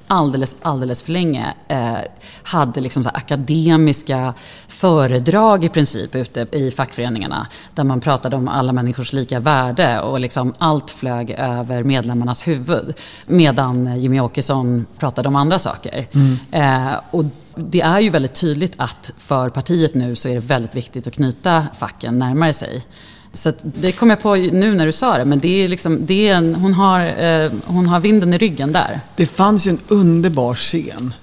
alldeles, 0.08 0.56
alldeles 0.62 1.04
för 1.04 1.12
länge 1.12 1.54
eh, 1.67 1.98
hade 2.43 2.82
liksom 2.82 3.04
så 3.04 3.10
akademiska 3.13 4.34
föredrag 4.67 5.63
i 5.63 5.70
princip 5.70 6.15
ute 6.15 6.48
i 6.52 6.72
fackföreningarna 6.72 7.48
där 7.76 7.84
man 7.84 8.02
pratade 8.02 8.36
om 8.36 8.48
alla 8.48 8.74
människors 8.74 9.13
lika 9.13 9.39
värde 9.39 10.02
och 10.02 10.20
liksom 10.20 10.54
allt 10.58 10.89
flög 10.89 11.32
över 11.32 11.84
medlemmarnas 11.84 12.48
huvud 12.48 12.93
medan 13.26 14.00
Jimmy 14.00 14.20
Åkesson 14.20 14.86
pratade 14.98 15.28
om 15.28 15.36
andra 15.36 15.60
saker. 15.60 16.08
Eh, 16.52 16.93
och 17.12 17.26
det 17.58 17.82
är 17.82 18.00
ju 18.00 18.10
väldigt 18.10 18.36
tydligt 18.36 18.74
att 18.78 19.12
för 19.17 19.50
partiet 19.50 19.93
nu 19.93 20.15
så 20.15 20.30
är 20.30 20.34
det 20.34 20.39
väldigt 20.39 20.76
viktigt 20.76 21.08
att 21.08 21.13
knyta 21.13 21.67
facken 21.80 22.20
närmare 22.20 22.54
sig. 22.54 22.86
Så 23.34 23.50
att 23.50 23.58
det 23.62 23.91
kom 23.91 24.10
jag 24.10 24.22
på 24.22 24.36
nu 24.36 24.76
när 24.76 24.86
du 24.86 24.91
sa 24.91 25.17
det, 25.17 25.26
men 25.26 25.39
det 25.39 25.63
är 25.63 25.67
liksom, 25.67 26.06
det 26.06 26.30
är 26.30 26.36
en, 26.36 26.56
hon, 26.56 26.74
har, 26.74 27.24
eh, 27.24 27.52
hon 27.65 27.88
har 27.88 28.00
vinden 28.00 28.34
i 28.34 28.38
ryggen 28.38 28.72
där. 28.72 29.00
Det 29.15 29.26
fanns 29.26 29.67
ju 29.67 29.70
en 29.70 29.80
underbar 29.88 30.56
scen 30.56 31.13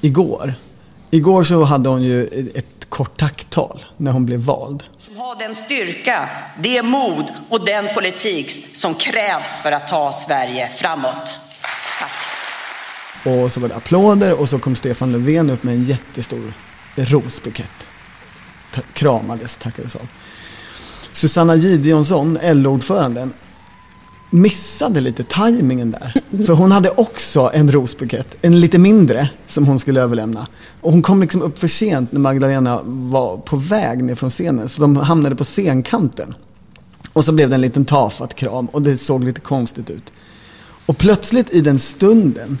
igår. 0.00 0.54
Igår 1.10 1.44
så 1.44 1.64
hade 1.64 1.88
hon 1.88 2.02
ju 2.02 2.50
ett 2.54 2.78
kort 2.88 3.16
tacktal 3.16 3.84
när 3.96 4.12
hon 4.12 4.26
blev 4.26 4.40
vald. 4.40 4.82
Som 4.98 5.16
har 5.16 5.38
den 5.38 5.54
styrka, 5.54 6.28
det 6.62 6.82
mod 6.82 7.24
och 7.48 7.64
den 7.64 7.94
politik 7.94 8.50
som 8.76 8.94
krävs 8.94 9.60
för 9.60 9.72
att 9.72 9.88
ta 9.88 10.12
Sverige 10.12 10.68
framåt. 10.68 11.47
Och 13.28 13.52
så 13.52 13.60
var 13.60 13.68
det 13.68 13.74
applåder 13.74 14.40
och 14.40 14.48
så 14.48 14.58
kom 14.58 14.76
Stefan 14.76 15.12
Löfven 15.12 15.50
upp 15.50 15.62
med 15.62 15.74
en 15.74 15.84
jättestor 15.84 16.52
rosbukett. 16.96 17.88
Ta- 18.74 18.82
kramades, 18.92 19.56
tackades 19.56 19.96
av. 19.96 20.08
Susanna 21.12 21.56
Gideonsson, 21.56 22.38
LO-ordföranden, 22.42 23.32
missade 24.30 25.00
lite 25.00 25.24
tajmingen 25.24 25.90
där. 25.90 26.22
För 26.46 26.52
hon 26.52 26.72
hade 26.72 26.90
också 26.90 27.50
en 27.54 27.72
rosbukett, 27.72 28.36
en 28.42 28.60
lite 28.60 28.78
mindre, 28.78 29.28
som 29.46 29.66
hon 29.66 29.80
skulle 29.80 30.02
överlämna. 30.02 30.46
Och 30.80 30.92
hon 30.92 31.02
kom 31.02 31.20
liksom 31.20 31.42
upp 31.42 31.58
för 31.58 31.68
sent 31.68 32.12
när 32.12 32.20
Magdalena 32.20 32.80
var 32.84 33.36
på 33.36 33.56
väg 33.56 34.04
ner 34.04 34.14
från 34.14 34.30
scenen. 34.30 34.68
Så 34.68 34.80
de 34.80 34.96
hamnade 34.96 35.36
på 35.36 35.44
scenkanten. 35.44 36.34
Och 37.12 37.24
så 37.24 37.32
blev 37.32 37.48
det 37.48 37.54
en 37.54 37.60
liten 37.60 37.84
tafatt 37.84 38.34
kram 38.34 38.66
och 38.66 38.82
det 38.82 38.96
såg 38.96 39.24
lite 39.24 39.40
konstigt 39.40 39.90
ut. 39.90 40.12
Och 40.86 40.98
plötsligt 40.98 41.50
i 41.50 41.60
den 41.60 41.78
stunden 41.78 42.58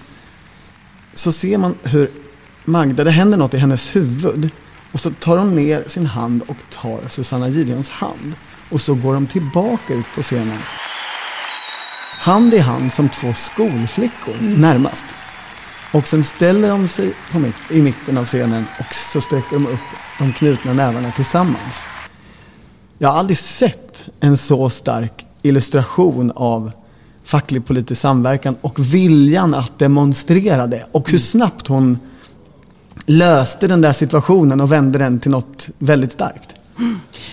så 1.18 1.32
ser 1.32 1.58
man 1.58 1.74
hur 1.82 2.10
Magda, 2.64 3.04
det 3.04 3.10
händer 3.10 3.38
något 3.38 3.54
i 3.54 3.58
hennes 3.58 3.96
huvud. 3.96 4.50
Och 4.92 5.00
så 5.00 5.10
tar 5.10 5.38
hon 5.38 5.56
ner 5.56 5.84
sin 5.86 6.06
hand 6.06 6.42
och 6.46 6.56
tar 6.70 7.00
Susanna 7.08 7.48
Gideons 7.48 7.90
hand. 7.90 8.34
Och 8.70 8.80
så 8.80 8.94
går 8.94 9.14
de 9.14 9.26
tillbaka 9.26 9.94
ut 9.94 10.06
på 10.14 10.22
scenen. 10.22 10.58
Hand 12.18 12.54
i 12.54 12.58
hand 12.58 12.92
som 12.92 13.08
två 13.08 13.34
skolflickor 13.34 14.34
närmast. 14.40 15.04
Och 15.92 16.06
sen 16.06 16.24
ställer 16.24 16.68
de 16.68 16.88
sig 16.88 17.12
mitt, 17.32 17.70
i 17.70 17.82
mitten 17.82 18.18
av 18.18 18.24
scenen 18.24 18.64
och 18.78 18.94
så 18.94 19.20
sträcker 19.20 19.52
de 19.52 19.66
upp 19.66 19.88
de 20.18 20.32
knutna 20.32 20.72
nävarna 20.72 21.10
tillsammans. 21.10 21.86
Jag 22.98 23.08
har 23.08 23.18
aldrig 23.18 23.38
sett 23.38 24.04
en 24.20 24.36
så 24.36 24.70
stark 24.70 25.26
illustration 25.42 26.32
av 26.34 26.72
facklig 27.28 27.66
politisk 27.66 28.00
samverkan 28.00 28.56
och 28.60 28.94
viljan 28.94 29.54
att 29.54 29.78
demonstrera 29.78 30.66
det. 30.66 30.86
Och 30.92 31.10
hur 31.10 31.18
snabbt 31.18 31.66
hon 31.66 31.98
löste 33.06 33.66
den 33.66 33.80
där 33.80 33.92
situationen 33.92 34.60
och 34.60 34.72
vände 34.72 34.98
den 34.98 35.20
till 35.20 35.30
något 35.30 35.68
väldigt 35.78 36.12
starkt. 36.12 36.54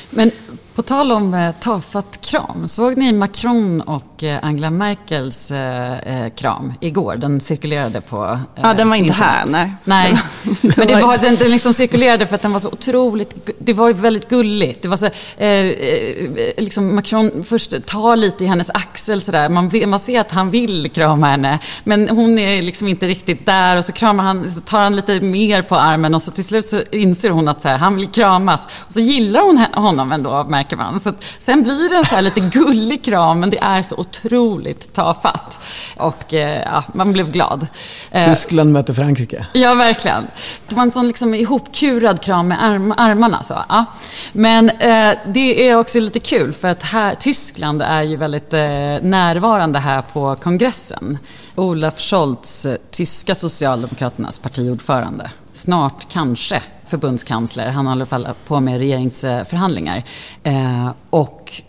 Men 0.10 0.32
på 0.76 0.82
tal 0.82 1.12
om 1.12 1.34
eh, 1.34 1.52
tafatt 1.60 2.22
kram, 2.22 2.68
såg 2.68 2.98
ni 2.98 3.14
Macron 3.14 3.82
och 3.82 4.24
eh, 4.24 4.40
Angela 4.42 4.70
Merkels 4.70 5.52
eh, 5.52 6.00
eh, 6.00 6.30
kram 6.30 6.74
igår? 6.80 7.16
Den 7.16 7.42
cirkulerade 7.42 8.02
på 8.02 8.26
eh, 8.26 8.40
Ja, 8.56 8.74
den 8.74 8.90
var 8.90 8.96
inte 8.96 9.08
internet. 9.08 9.30
här, 9.30 9.46
nej. 9.46 9.72
Nej, 9.84 10.18
men 10.62 10.88
det 10.88 11.02
var, 11.02 11.18
den, 11.18 11.36
den 11.36 11.52
liksom 11.52 11.74
cirkulerade 11.74 12.26
för 12.26 12.36
att 12.36 12.42
den 12.42 12.52
var 12.54 12.60
så 12.60 12.68
otroligt, 12.68 13.50
det 13.60 13.74
var 13.74 13.88
ju 13.88 13.94
väldigt 13.94 14.30
gulligt. 14.30 14.82
Det 14.82 14.88
var 14.88 14.98
så, 14.98 15.06
eh, 15.06 15.12
eh, 15.38 16.30
liksom 16.58 16.96
Macron 16.96 17.44
först 17.44 17.86
tar 17.86 18.16
lite 18.16 18.44
i 18.44 18.48
hennes 18.48 18.70
axel 18.70 19.22
sådär, 19.22 19.50
man, 19.50 19.72
man 19.86 20.00
ser 20.00 20.20
att 20.20 20.32
han 20.32 20.50
vill 20.50 20.90
krama 20.90 21.28
henne, 21.28 21.60
men 21.84 22.10
hon 22.10 22.40
är 22.40 22.62
liksom 22.62 22.88
inte 22.88 23.08
riktigt 23.08 23.46
där 23.46 23.78
och 23.78 23.86
så 23.86 23.92
kramar 23.92 24.24
han, 24.24 24.52
så 24.52 24.62
tar 24.62 24.80
han 24.80 24.96
lite 24.96 25.20
mer 25.20 25.62
på 25.62 25.76
armen 25.76 26.16
och 26.16 26.22
så 26.22 26.32
till 26.32 26.46
slut 26.46 26.66
så 26.66 26.82
inser 26.92 27.30
hon 27.30 27.48
att 27.48 27.62
så 27.62 27.68
här, 27.68 27.78
han 27.78 27.96
vill 27.96 28.08
kramas. 28.08 28.68
Och 28.86 28.94
så 28.94 29.00
gillar 29.00 29.42
hon 29.42 29.66
honom 29.74 30.12
ändå, 30.12 30.44
märker 30.66 30.78
man. 30.78 31.00
Så 31.00 31.10
att, 31.10 31.24
sen 31.40 31.64
blir 31.64 31.90
det 31.90 31.96
en 31.96 32.06
så 32.06 32.22
lite 32.22 32.40
gullig 32.40 33.06
kram, 33.06 33.40
men 33.40 33.50
det 33.50 33.60
är 33.60 33.82
så 33.82 33.96
otroligt 33.96 34.94
tafatt. 34.94 35.60
Och 35.98 36.34
eh, 36.34 36.62
ja, 36.66 36.84
man 36.94 37.14
blev 37.14 37.32
glad. 37.32 37.68
Eh, 38.12 38.30
Tyskland 38.30 38.72
möter 38.72 38.94
Frankrike. 38.94 39.46
Ja, 39.54 39.74
verkligen. 39.74 40.28
Det 40.68 40.76
var 40.76 40.84
en 40.84 40.92
sån 40.92 41.08
liksom 41.08 41.34
ihopkurad 41.34 42.22
kram 42.22 42.48
med 42.48 42.64
arm, 42.64 42.94
armarna. 42.98 43.44
Så. 43.44 43.64
Ja. 43.70 43.86
Men 44.34 44.70
eh, 44.70 45.18
det 45.26 45.70
är 45.70 45.76
också 45.76 46.00
lite 46.00 46.20
kul 46.20 46.54
för 46.54 46.68
att 46.68 46.84
här, 46.84 47.16
Tyskland 47.16 47.82
är 47.82 48.04
ju 48.04 48.16
väldigt 48.16 48.54
eh, 48.54 48.62
närvarande 49.02 49.80
här 49.80 50.02
på 50.02 50.36
kongressen. 50.36 51.18
Olaf 51.56 52.00
Scholz, 52.00 52.66
eh, 52.66 52.78
tyska 52.92 53.36
socialdemokraternas 53.36 54.40
partiordförande. 54.40 55.32
Snart 55.52 56.08
kanske 56.12 56.62
förbundskansler. 56.88 57.70
Han 57.70 57.88
håller 57.88 57.98
i 57.98 58.02
alla 58.02 58.06
fall 58.06 58.28
på 58.48 58.60
med 58.60 58.78
regeringsförhandlingar. 58.78 60.04
Eh, 60.44 60.90
och 61.10 61.62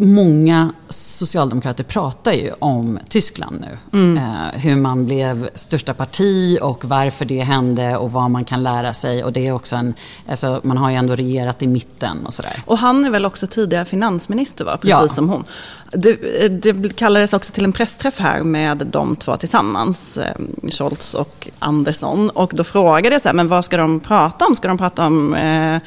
Många 0.00 0.72
socialdemokrater 0.88 1.84
pratar 1.84 2.32
ju 2.32 2.52
om 2.58 2.98
Tyskland 3.08 3.64
nu. 3.92 4.16
Eh, 4.16 4.60
hur 4.60 4.76
man 4.76 5.06
blev 5.06 5.48
största 5.54 5.94
parti 5.94 6.58
och 6.62 6.84
varför 6.84 7.24
det 7.24 7.40
hände 7.42 7.96
och 7.96 8.12
vad 8.12 8.30
man 8.30 8.44
kan 8.44 8.62
lära 8.62 8.94
sig. 8.94 9.24
Och 9.24 9.32
det 9.32 9.46
är 9.46 9.52
också 9.52 9.76
en, 9.76 9.94
alltså, 10.28 10.60
man 10.64 10.76
har 10.76 10.90
ju 10.90 10.96
ändå 10.96 11.14
regerat 11.16 11.62
i 11.62 11.66
mitten 11.66 12.26
och 12.26 12.34
sådär. 12.34 12.62
Och 12.66 12.78
han 12.78 13.04
är 13.04 13.10
väl 13.10 13.26
också 13.26 13.46
tidigare 13.46 13.84
finansminister, 13.84 14.64
va? 14.64 14.76
precis 14.76 14.90
Ja. 14.90 15.08
som 15.08 15.28
hon. 15.28 15.44
Det, 15.92 16.62
det 16.62 16.96
kallades 16.96 17.32
också 17.32 17.52
till 17.52 17.64
en 17.64 17.72
pressträff 17.72 18.18
här 18.18 18.42
med 18.42 18.76
de 18.86 19.16
två 19.16 19.36
tillsammans, 19.36 20.16
eh, 20.18 20.32
Scholz 20.70 21.14
och 21.14 21.48
Andersson. 21.58 22.30
Och 22.30 22.52
då 22.54 22.64
frågade 22.64 23.14
jag 23.14 23.22
så 23.22 23.28
här, 23.28 23.34
men 23.34 23.48
vad 23.48 23.64
ska 23.64 23.76
de 23.76 24.00
prata 24.00 24.46
om? 24.46 24.56
Ska 24.56 24.68
de 24.68 24.78
prata 24.78 25.06
om 25.06 25.34
eh, 25.34 25.78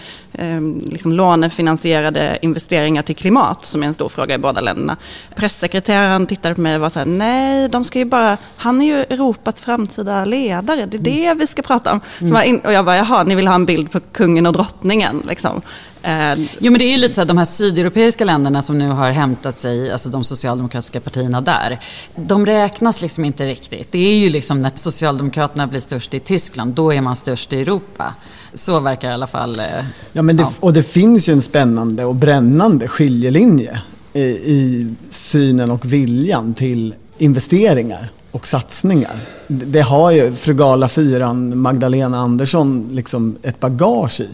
liksom 0.83 1.13
lånefinansierade 1.13 2.39
investeringar 2.41 3.01
till 3.01 3.15
klimat, 3.15 3.65
som 3.65 3.83
är 3.83 3.87
en 3.87 3.93
stor 3.93 4.09
fråga 4.09 4.35
i 4.35 4.37
båda 4.37 4.61
länderna? 4.61 4.97
Pressekreteraren 5.35 6.27
tittade 6.27 6.55
på 6.55 6.61
mig 6.61 6.75
och 6.75 6.81
var 6.81 6.89
så 6.89 6.99
här, 6.99 7.05
nej, 7.05 7.69
de 7.69 7.83
ska 7.83 7.99
ju 7.99 8.05
bara, 8.05 8.37
han 8.57 8.81
är 8.81 8.85
ju 8.85 8.95
Europas 9.01 9.61
framtida 9.61 10.25
ledare, 10.25 10.85
det 10.85 10.97
är 10.97 11.01
det 11.01 11.33
vi 11.33 11.47
ska 11.47 11.61
prata 11.61 11.91
om. 11.91 12.01
In, 12.45 12.59
och 12.59 12.73
jag 12.73 12.85
bara, 12.85 12.97
jaha, 12.97 13.23
ni 13.23 13.35
vill 13.35 13.47
ha 13.47 13.55
en 13.55 13.65
bild 13.65 13.91
på 13.91 13.99
kungen 13.99 14.45
och 14.45 14.53
drottningen, 14.53 15.23
liksom. 15.27 15.61
Eh, 16.03 16.33
Jo 16.59 16.71
men 16.71 16.79
det 16.79 16.85
är 16.85 16.91
ju 16.91 16.97
lite 16.97 17.13
så 17.13 17.21
att 17.21 17.27
de 17.27 17.37
här 17.37 17.45
sydeuropeiska 17.45 18.25
länderna 18.25 18.61
som 18.61 18.77
nu 18.77 18.89
har 18.89 19.11
hämtat 19.11 19.59
sig, 19.59 19.91
alltså 19.91 20.09
de 20.09 20.23
socialdemokratiska 20.23 20.99
partierna 20.99 21.41
där. 21.41 21.79
De 22.15 22.45
räknas 22.45 23.01
liksom 23.01 23.25
inte 23.25 23.45
riktigt. 23.45 23.91
Det 23.91 23.99
är 23.99 24.15
ju 24.15 24.29
liksom 24.29 24.61
när 24.61 24.71
Socialdemokraterna 24.75 25.67
blir 25.67 25.79
störst 25.79 26.13
i 26.13 26.19
Tyskland, 26.19 26.73
då 26.73 26.93
är 26.93 27.01
man 27.01 27.15
störst 27.15 27.53
i 27.53 27.61
Europa. 27.61 28.13
Så 28.53 28.79
verkar 28.79 29.09
i 29.09 29.13
alla 29.13 29.27
fall... 29.27 29.59
eh, 29.59 29.65
Ja, 30.13 30.21
men 30.21 30.37
det, 30.37 30.43
Ja. 30.43 30.53
Och 30.59 30.73
det 30.73 30.83
finns 30.83 31.29
ju 31.29 31.33
en 31.33 31.41
spännande 31.41 32.05
och 32.05 32.15
brännande 32.15 32.87
skiljelinje 32.87 33.81
i, 34.13 34.21
i 34.21 34.87
synen 35.09 35.71
och 35.71 35.93
viljan 35.93 36.53
till 36.53 36.95
investeringar 37.17 38.09
och 38.31 38.47
satsningar. 38.47 39.15
Det, 39.47 39.81
har 39.81 40.11
ju 40.11 40.31
frugala 40.33 40.89
fyran 40.89 41.57
Magdalena 41.57 42.19
Andersson 42.19 42.89
liksom 42.91 43.37
ett 43.41 43.59
bagage 43.59 44.21
i. 44.21 44.29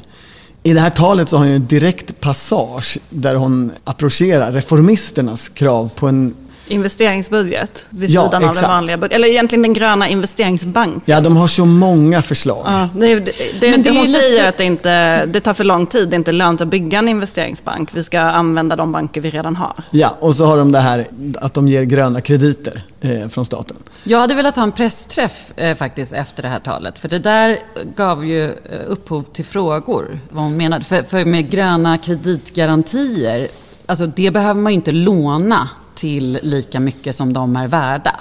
I 0.63 0.73
det 0.73 0.79
här 0.79 0.89
talet 0.89 1.29
så 1.29 1.35
har 1.37 1.43
hon 1.43 1.49
ju 1.49 1.55
en 1.55 1.65
direkt 1.67 2.19
passage 2.21 2.97
där 3.09 3.35
hon 3.35 3.71
approcherar 3.83 4.51
reformisternas 4.51 5.49
krav 5.49 5.89
på 5.95 6.07
en 6.07 6.33
Investeringsbudget 6.67 7.85
vid 7.89 8.09
Ja, 8.09 8.23
sidan 8.23 8.35
av 8.35 8.41
den 8.41 8.49
exakt. 8.49 8.67
vanliga 8.67 8.97
budgeten. 8.97 9.15
Eller 9.15 9.27
egentligen 9.27 9.61
den 9.61 9.73
gröna 9.73 10.09
investeringsbanken. 10.09 11.01
Ja, 11.05 11.21
de 11.21 11.37
har 11.37 11.47
så 11.47 11.65
många 11.65 12.21
förslag. 12.21 12.63
Ja, 12.65 12.89
det, 12.95 13.15
det, 13.15 13.31
det, 13.61 13.71
Men 13.71 13.83
det 13.83 13.89
är 13.89 13.93
hon 13.93 14.05
lite- 14.05 14.19
säger 14.19 14.49
att 14.49 14.57
det, 14.57 14.63
inte, 14.63 15.25
det 15.25 15.39
tar 15.39 15.53
för 15.53 15.63
lång 15.63 15.85
tid, 15.85 16.09
det 16.09 16.13
är 16.15 16.17
inte 16.17 16.31
lönt 16.31 16.61
att 16.61 16.67
bygga 16.67 16.99
en 16.99 17.09
investeringsbank. 17.09 17.89
Vi 17.93 18.03
ska 18.03 18.19
använda 18.19 18.75
de 18.75 18.91
banker 18.91 19.21
vi 19.21 19.29
redan 19.29 19.55
har. 19.55 19.73
Ja, 19.91 20.15
och 20.19 20.35
så 20.35 20.45
har 20.45 20.57
de 20.57 20.71
det 20.71 20.79
här 20.79 21.07
att 21.41 21.53
de 21.53 21.67
ger 21.67 21.83
gröna 21.83 22.21
krediter 22.21 22.81
eh, 23.01 23.27
från 23.27 23.45
staten. 23.45 23.77
Jag 24.03 24.19
hade 24.19 24.33
velat 24.35 24.55
ha 24.55 24.63
en 24.63 24.71
pressträff 24.71 25.51
eh, 25.55 25.75
faktiskt 25.75 26.13
efter 26.13 26.43
det 26.43 26.49
här 26.49 26.59
talet. 26.59 26.99
För 26.99 27.09
det 27.09 27.19
där 27.19 27.57
gav 27.95 28.25
ju 28.25 28.45
eh, 28.45 28.51
upphov 28.87 29.23
till 29.33 29.45
frågor. 29.45 30.19
Vad 30.29 30.43
hon 30.43 30.57
menade. 30.57 30.85
För, 30.85 31.03
för 31.03 31.25
med 31.25 31.49
gröna 31.51 31.97
kreditgarantier, 31.97 33.47
alltså 33.85 34.05
det 34.07 34.31
behöver 34.31 34.61
man 34.61 34.71
ju 34.71 34.75
inte 34.75 34.91
låna 34.91 35.69
till 35.97 36.39
lika 36.43 36.79
mycket 36.79 37.15
som 37.15 37.33
de 37.33 37.55
är 37.55 37.67
värda. 37.67 38.19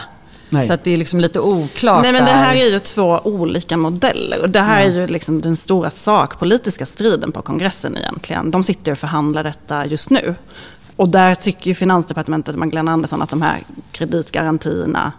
Nej. 0.51 0.67
Så 0.67 0.73
att 0.73 0.85
det 0.85 0.91
är 0.91 0.97
liksom 0.97 1.21
lite 1.21 1.41
oklart 1.41 2.03
Nej 2.03 2.13
men 2.13 2.25
det 2.25 2.31
här 2.31 2.57
är 2.57 2.71
ju 2.71 2.79
två 2.79 3.21
olika 3.25 3.77
modeller. 3.77 4.43
Och 4.43 4.51
det 4.51 4.61
här 4.61 4.83
är 4.83 4.91
ju 4.91 5.07
liksom 5.07 5.41
den 5.41 5.57
stora 5.57 5.91
sakpolitiska 5.91 6.87
striden 6.87 7.33
på 7.33 7.43
kongressen 7.43 7.97
egentligen. 7.97 8.51
De 8.51 8.65
sitter 8.65 8.93
och 8.93 8.99
förhandlar 8.99 9.45
detta 9.45 9.87
just 9.87 10.11
nu. 10.11 10.35
Och 10.97 11.09
där 11.09 11.35
tycker 11.35 11.67
ju 11.67 11.75
Finansdepartementet, 11.75 12.57
Magdalena 12.57 12.93
Andersson, 12.93 13.23
att 13.23 13.31
de 13.31 13.43
här 13.43 13.59
kreditgarantierna 13.93 15.13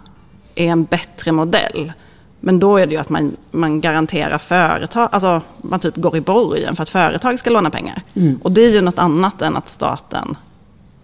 är 0.54 0.66
en 0.66 0.84
bättre 0.84 1.32
modell. 1.32 1.92
Men 2.40 2.60
då 2.60 2.76
är 2.76 2.86
det 2.86 2.92
ju 2.92 3.00
att 3.00 3.08
man, 3.08 3.36
man 3.50 3.80
garanterar 3.80 4.38
företag, 4.38 5.08
alltså 5.12 5.42
man 5.58 5.80
typ 5.80 5.96
går 5.96 6.16
i 6.16 6.20
borgen 6.20 6.76
för 6.76 6.82
att 6.82 6.88
företag 6.88 7.38
ska 7.38 7.50
låna 7.50 7.70
pengar. 7.70 8.02
Och 8.42 8.52
det 8.52 8.60
är 8.60 8.70
ju 8.70 8.80
något 8.80 8.98
annat 8.98 9.42
än 9.42 9.56
att 9.56 9.68
staten 9.68 10.36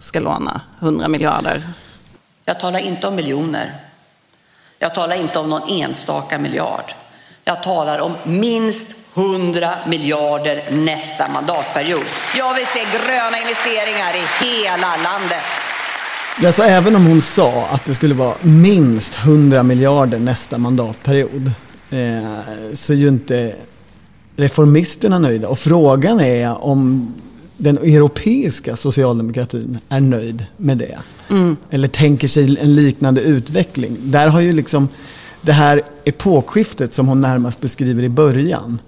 ska 0.05 0.21
låna 0.21 0.61
100 0.81 1.09
miljarder. 1.09 1.63
Jag 2.45 2.61
talar 2.61 2.79
inte 2.79 3.07
om 3.07 3.15
miljoner. 3.15 3.75
Jag 4.79 4.95
talar 4.95 5.17
inte 5.17 5.39
om 5.39 5.51
någon 5.51 5.69
enstaka 5.69 6.39
miljard. 6.39 6.93
Jag 7.45 7.63
talar 7.63 7.99
om 7.99 8.13
minst 8.25 9.17
100 9.17 9.71
miljarder 9.87 10.71
nästa 10.71 11.29
mandatperiod. 11.29 12.05
Jag 12.37 12.55
vill 12.55 12.67
se 12.67 12.81
gröna 12.81 13.39
investeringar 13.39 14.15
i 14.15 14.45
hela 14.45 14.97
landet. 14.97 15.45
Alltså 16.47 16.63
även 16.63 16.97
om 16.97 17.07
hon 17.07 17.23
sa 17.23 17.67
att 17.71 17.85
det 17.85 17.95
skulle 17.95 18.15
vara 18.15 18.35
minst 18.41 19.19
100 19.19 19.63
miljarder 19.63 20.19
nästa 20.19 20.59
mandatperiod 20.59 21.47
eh, 21.91 22.73
så 22.73 22.93
är 22.93 22.97
ju 22.97 23.09
inte 23.09 23.55
reformisterna 24.37 25.19
nöjda. 25.19 25.49
Och 25.49 25.59
frågan 25.59 26.21
är 26.21 26.65
om 26.65 27.15
den 27.57 27.79
europeiska 27.79 28.77
socialdemokratin 28.77 29.79
är 29.89 30.01
nöjd 30.01 30.47
med 30.57 30.79
det. 30.79 30.99
Eller 31.71 31.89
tänker 31.89 32.29
sig 32.29 32.59
en 32.61 32.75
liknande 32.75 33.21
utveckling. 33.21 33.97
Där 34.03 34.29
har 34.29 34.41
ju 34.41 34.53
liksom 34.53 34.89
det 35.43 35.53
här 35.53 35.83
epokskiftet 36.05 36.95
som 36.95 37.09
hon 37.09 37.21
närmast 37.21 37.61
beskriver 37.61 38.03
i 38.03 38.09
början. 38.09 38.79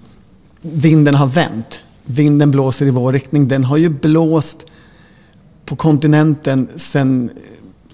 Vinden 0.61 1.15
har 1.15 1.27
vänt. 1.27 1.81
Vinden 2.05 2.51
blåser 2.51 2.85
i 2.85 2.89
vår 2.89 3.13
riktning. 3.13 3.47
Den 3.47 3.63
har 3.63 3.77
ju 3.77 3.89
blåst 3.89 4.65
på 5.65 5.75
kontinenten 5.75 6.67
sen 6.75 7.29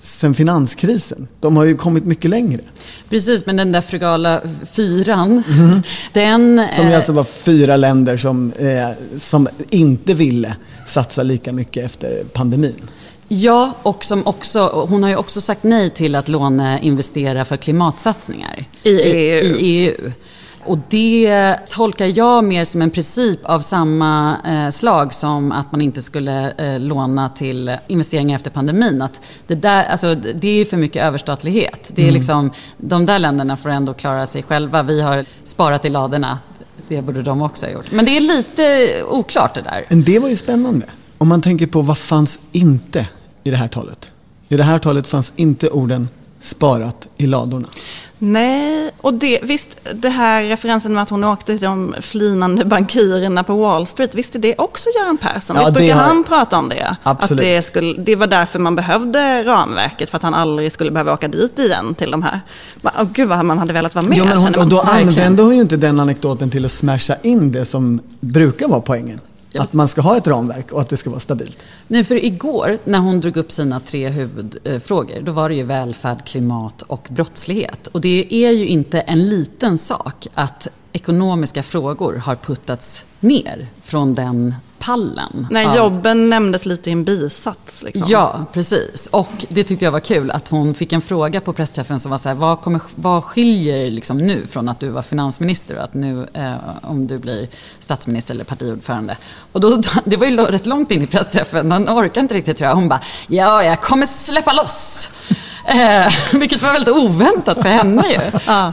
sen 0.04 0.34
finanskrisen. 0.34 1.28
De 1.40 1.58
har 1.58 1.66
ju 1.66 1.76
kommit 1.76 2.06
mycket 2.06 2.30
längre. 2.30 2.62
Precis, 3.10 3.46
men 3.46 3.58
den 3.58 3.72
där 3.72 3.82
frugala 3.82 4.42
fyran, 4.72 5.44
mm. 5.50 5.82
den... 6.14 6.68
Som 6.76 6.88
ju 6.88 6.94
alltså 6.94 7.12
var 7.12 7.24
fyra 7.24 7.78
länder 7.78 8.18
som, 8.18 8.52
eh, 8.52 9.18
som 9.18 9.48
inte 9.70 10.14
ville 10.14 10.56
satsa 10.86 11.24
lika 11.24 11.54
mycket 11.54 11.86
efter 11.86 12.24
pandemin. 12.34 12.90
Ja, 13.28 13.74
och 13.84 14.06
som 14.06 14.28
också, 14.28 14.86
hon 14.90 15.04
har 15.04 15.10
ju 15.10 15.16
också 15.16 15.42
sagt 15.42 15.64
nej 15.64 15.90
till 15.90 16.16
att 16.16 16.28
låneinvestera 16.28 17.46
för 17.46 17.58
klimatsatsningar. 17.58 18.66
I 18.84 19.02
EU. 19.02 19.44
I, 19.44 19.66
i 19.66 19.88
EU. 19.88 20.12
Och 20.66 20.78
det 20.90 21.56
tolkar 21.68 22.06
jag 22.06 22.44
mer 22.44 22.66
som 22.66 22.82
en 22.82 22.90
princip 22.90 23.46
av 23.46 23.60
samma 23.60 24.38
eh, 24.46 24.70
slag 24.70 25.14
som 25.14 25.52
att 25.52 25.72
man 25.72 25.82
inte 25.82 26.02
skulle 26.02 26.52
eh, 26.52 26.80
låna 26.80 27.30
till 27.30 27.78
investeringar 27.88 28.36
efter 28.36 28.52
pandemin. 28.52 29.02
Att 29.02 29.22
det, 29.48 29.56
där, 29.56 29.84
alltså, 29.84 30.16
det 30.16 30.48
är 30.48 30.66
för 30.66 30.78
mycket 30.78 31.04
överstatlighet. 31.04 31.92
Det 31.96 32.02
är 32.02 32.06
mm. 32.06 32.16
liksom, 32.16 32.52
de 32.78 33.06
där 33.06 33.20
länderna 33.20 33.58
får 33.58 33.70
ändå 33.70 33.94
klara 33.94 34.28
sig 34.28 34.44
själva. 34.44 34.84
Vi 34.84 35.02
har 35.02 35.26
sparat 35.44 35.86
i 35.86 35.90
ladorna. 35.90 36.40
Det 36.88 37.02
borde 37.02 37.22
de 37.22 37.42
också 37.42 37.66
ha 37.66 37.74
gjort. 37.74 37.92
Men 37.92 38.06
det 38.06 38.18
är 38.18 38.22
lite 38.22 38.90
oklart 39.04 39.54
det 39.54 39.62
där. 39.62 39.86
Men 39.90 40.04
det 40.04 40.20
var 40.20 40.30
ju 40.30 40.36
spännande. 40.36 40.86
Om 41.18 41.28
man 41.28 41.42
tänker 41.42 41.68
på 41.68 41.82
vad 41.82 41.98
fanns 41.98 42.40
inte 42.52 43.08
i 43.44 43.50
det 43.50 43.58
här 43.58 43.68
talet. 43.68 44.10
I 44.50 44.58
det 44.58 44.64
här 44.64 44.80
talet 44.80 45.08
fanns 45.08 45.34
inte 45.36 45.70
orden 45.70 46.08
sparat 46.40 47.08
i 47.18 47.28
ladorna. 47.28 47.68
Nej, 48.26 48.92
och 49.02 49.14
det, 49.14 49.40
visst 49.44 49.78
det 49.94 50.10
här 50.10 50.44
referensen 50.44 50.94
med 50.94 51.04
att 51.04 51.10
hon 51.10 51.24
åkte 51.24 51.46
till 51.46 51.62
de 51.62 51.96
flinande 52.02 52.66
bankirerna 52.66 53.44
på 53.44 53.56
Wall 53.56 53.88
Street, 53.88 54.16
visst 54.16 54.36
är 54.36 54.40
det 54.40 54.56
också 54.58 54.90
Göran 55.00 55.18
Persson? 55.18 55.56
Ja, 55.56 55.62
visst 55.62 55.74
brukar 55.74 55.96
har... 55.96 56.02
han 56.02 56.24
prata 56.24 56.58
om 56.58 56.70
det? 56.70 56.96
Absolut. 57.04 57.32
Att 57.32 57.46
det, 57.46 57.62
skulle, 57.62 58.02
det 58.02 58.16
var 58.16 58.28
därför 58.28 58.60
man 58.60 58.76
behövde 58.76 59.44
ramverket, 59.44 60.10
för 60.10 60.18
att 60.18 60.24
han 60.24 60.34
aldrig 60.34 60.72
skulle 60.72 60.92
behöva 60.92 61.14
åka 61.14 61.28
dit 61.28 61.60
igen 61.60 61.96
till 61.96 62.12
de 62.12 62.24
här. 62.24 62.42
Oh, 62.84 63.04
gud 63.14 63.30
vad 63.30 63.46
man 63.46 63.58
hade 63.58 63.74
velat 63.74 63.96
vara 63.96 64.06
med. 64.06 64.18
Jo, 64.18 64.26
men 64.26 64.38
hon, 64.38 64.56
och 64.56 64.68
då 64.68 64.80
använde 64.80 65.44
hon 65.44 65.56
ju 65.56 65.62
inte 65.62 65.78
den 65.78 66.00
anekdoten 66.00 66.50
till 66.50 66.66
att 66.66 66.72
smasha 66.72 67.16
in 67.22 67.52
det 67.52 67.66
som 67.66 68.00
brukar 68.20 68.68
vara 68.68 68.82
poängen. 68.82 69.20
Att 69.58 69.74
man 69.74 69.88
ska 69.88 70.02
ha 70.02 70.18
ett 70.18 70.28
ramverk 70.28 70.72
och 70.72 70.82
att 70.82 70.90
det 70.90 70.98
ska 70.98 71.10
vara 71.10 71.20
stabilt. 71.20 71.60
Nej, 71.88 72.04
för 72.04 72.26
igår 72.26 72.78
när 72.84 73.00
hon 73.00 73.20
drog 73.20 73.38
upp 73.38 73.52
sina 73.52 73.80
tre 73.80 74.10
huvudfrågor, 74.10 75.22
då 75.22 75.32
var 75.32 75.50
det 75.50 75.56
ju 75.56 75.64
välfärd, 75.64 76.26
klimat 76.26 76.82
och 76.82 77.08
brottslighet. 77.10 77.88
Och 77.88 78.02
det 78.02 78.34
är 78.34 78.52
ju 78.52 78.68
inte 78.68 79.00
en 79.00 79.30
liten 79.30 79.78
sak 79.78 80.28
att 80.34 80.68
ekonomiska 80.92 81.64
frågor 81.64 82.16
har 82.16 82.36
puttats 82.36 83.06
ner 83.20 83.68
från 83.82 84.14
den 84.14 84.56
pallen. 84.86 85.48
Nej, 85.52 85.66
av... 85.66 85.76
jobben 85.76 86.30
nämndes 86.30 86.66
lite 86.66 86.90
i 86.90 86.94
en 86.94 87.04
bisats. 87.04 87.84
Liksom. 87.84 88.08
Ja, 88.08 88.46
precis. 88.54 89.08
Och 89.08 89.46
det 89.50 89.64
tyckte 89.64 89.86
jag 89.86 89.92
var 89.92 90.00
kul 90.00 90.32
att 90.32 90.50
hon 90.50 90.74
fick 90.74 90.94
en 90.94 91.02
fråga 91.02 91.42
på 91.42 91.54
pressträffen 91.54 92.00
som 92.00 92.12
var 92.12 92.18
så 92.18 92.30
här, 92.30 92.36
vad, 92.36 92.62
kommer, 92.62 92.82
vad 92.96 93.24
skiljer 93.24 93.92
liksom 93.92 94.18
nu 94.18 94.48
från 94.48 94.70
att 94.70 94.80
du 94.80 94.90
var 94.90 95.02
finansminister 95.02 95.78
och 95.78 95.84
att 95.84 95.94
nu, 95.94 96.28
eh, 96.34 96.56
om 96.82 97.08
du 97.08 97.18
blir 97.18 97.48
statsminister 97.80 98.34
eller 98.34 98.44
partiordförande? 98.44 99.18
Och 99.52 99.62
då, 99.62 99.82
det 100.06 100.18
var 100.18 100.28
ju 100.28 100.38
rätt 100.38 100.66
långt 100.66 100.92
in 100.92 101.02
i 101.02 101.08
pressträffen, 101.08 101.72
hon 101.72 101.90
orkade 101.90 102.20
inte 102.20 102.34
riktigt 102.34 102.58
tror 102.58 102.68
jag. 102.68 102.76
Hon 102.76 102.90
bara, 102.90 103.02
ja, 103.28 103.64
jag 103.64 103.82
kommer 103.82 104.06
släppa 104.06 104.54
loss. 104.54 105.12
Eh, 105.66 106.14
vilket 106.34 106.62
var 106.62 106.72
väldigt 106.74 106.96
oväntat 106.96 107.62
för 107.62 107.70
henne 107.70 108.04
ju. 108.10 108.20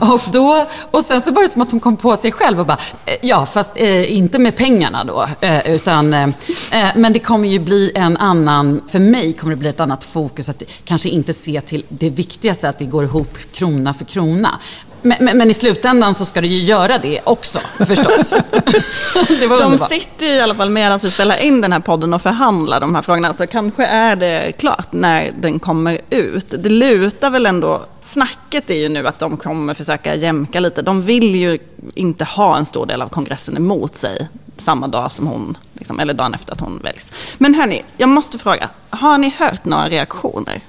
Och, 0.13 0.21
då, 0.31 0.65
och 0.91 1.03
sen 1.03 1.21
så 1.21 1.31
var 1.31 1.41
det 1.41 1.47
som 1.47 1.61
att 1.61 1.71
hon 1.71 1.79
kom 1.79 1.97
på 1.97 2.17
sig 2.17 2.31
själv 2.31 2.59
och 2.59 2.65
bara, 2.65 2.77
eh, 3.05 3.15
ja 3.21 3.45
fast 3.45 3.71
eh, 3.75 4.17
inte 4.17 4.39
med 4.39 4.55
pengarna 4.55 5.03
då. 5.03 5.27
Eh, 5.41 5.71
utan, 5.71 6.13
eh, 6.13 6.23
eh, 6.71 6.89
men 6.95 7.13
det 7.13 7.19
kommer 7.19 7.49
ju 7.49 7.59
bli 7.59 7.91
en 7.95 8.17
annan, 8.17 8.81
för 8.87 8.99
mig 8.99 9.33
kommer 9.33 9.55
det 9.55 9.59
bli 9.59 9.69
ett 9.69 9.79
annat 9.79 10.03
fokus. 10.03 10.49
Att 10.49 10.63
kanske 10.85 11.09
inte 11.09 11.33
se 11.33 11.61
till 11.61 11.83
det 11.89 12.09
viktigaste, 12.09 12.69
att 12.69 12.79
det 12.79 12.85
går 12.85 13.03
ihop 13.03 13.37
krona 13.53 13.93
för 13.93 14.05
krona. 14.05 14.59
Men, 15.01 15.17
men, 15.19 15.37
men, 15.37 15.49
i 15.49 15.53
slutändan 15.53 16.15
så 16.15 16.25
ska 16.25 16.41
det 16.41 16.47
ju 16.47 16.59
göra 16.59 16.97
det 16.97 17.21
också, 17.23 17.59
förstås. 17.77 18.29
det 19.39 19.47
var 19.47 19.59
de 19.59 19.77
sitter 19.77 20.25
ju 20.25 20.31
i 20.31 20.41
alla 20.41 20.55
fall 20.55 20.69
medan 20.69 20.99
vi 21.03 21.11
spelar 21.11 21.37
in 21.37 21.61
den 21.61 21.73
här 21.73 21.79
podden 21.79 22.13
och 22.13 22.21
förhandlar 22.21 22.79
de 22.79 22.95
här 22.95 23.01
frågorna. 23.01 23.33
Så 23.33 23.47
kanske 23.47 23.85
är 23.85 24.15
det 24.15 24.51
klart 24.57 24.87
när 24.91 25.31
den 25.39 25.59
kommer 25.59 25.99
ut. 26.09 26.47
Det 26.49 26.69
lutar 26.69 27.29
väl 27.29 27.45
ändå 27.45 27.85
Snacket 28.11 28.69
är 28.69 28.75
ju 28.75 28.89
nu 28.89 29.07
att 29.07 29.19
de 29.19 29.37
kommer 29.37 29.73
försöka 29.73 30.15
jämka 30.15 30.59
lite. 30.59 30.81
De 30.81 31.01
vill 31.01 31.35
ju 31.35 31.57
inte 31.95 32.25
ha 32.25 32.57
en 32.57 32.65
stor 32.65 32.85
del 32.85 33.01
av 33.01 33.09
kongressen 33.09 33.57
emot 33.57 33.95
sig 33.95 34.27
samma 34.57 34.87
dag 34.87 35.11
som 35.11 35.27
hon, 35.27 35.57
liksom, 35.73 35.99
eller 35.99 36.13
dagen 36.13 36.33
efter 36.33 36.53
att 36.53 36.59
hon 36.59 36.79
väljs. 36.83 37.13
Men 37.37 37.55
hörni, 37.55 37.83
jag 37.97 38.09
måste 38.09 38.37
fråga, 38.37 38.69
har 38.89 39.17
ni 39.17 39.35
hört 39.37 39.65
några 39.65 39.89
reaktioner 39.89 40.61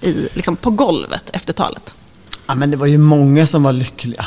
i, 0.00 0.28
liksom, 0.34 0.56
på 0.56 0.70
golvet 0.70 1.30
efter 1.32 1.52
talet? 1.52 1.94
Ja, 2.48 2.54
men 2.54 2.70
det 2.70 2.76
var 2.76 2.86
ju 2.86 2.98
många 2.98 3.46
som 3.46 3.62
var 3.62 3.72
lyckliga. 3.72 4.26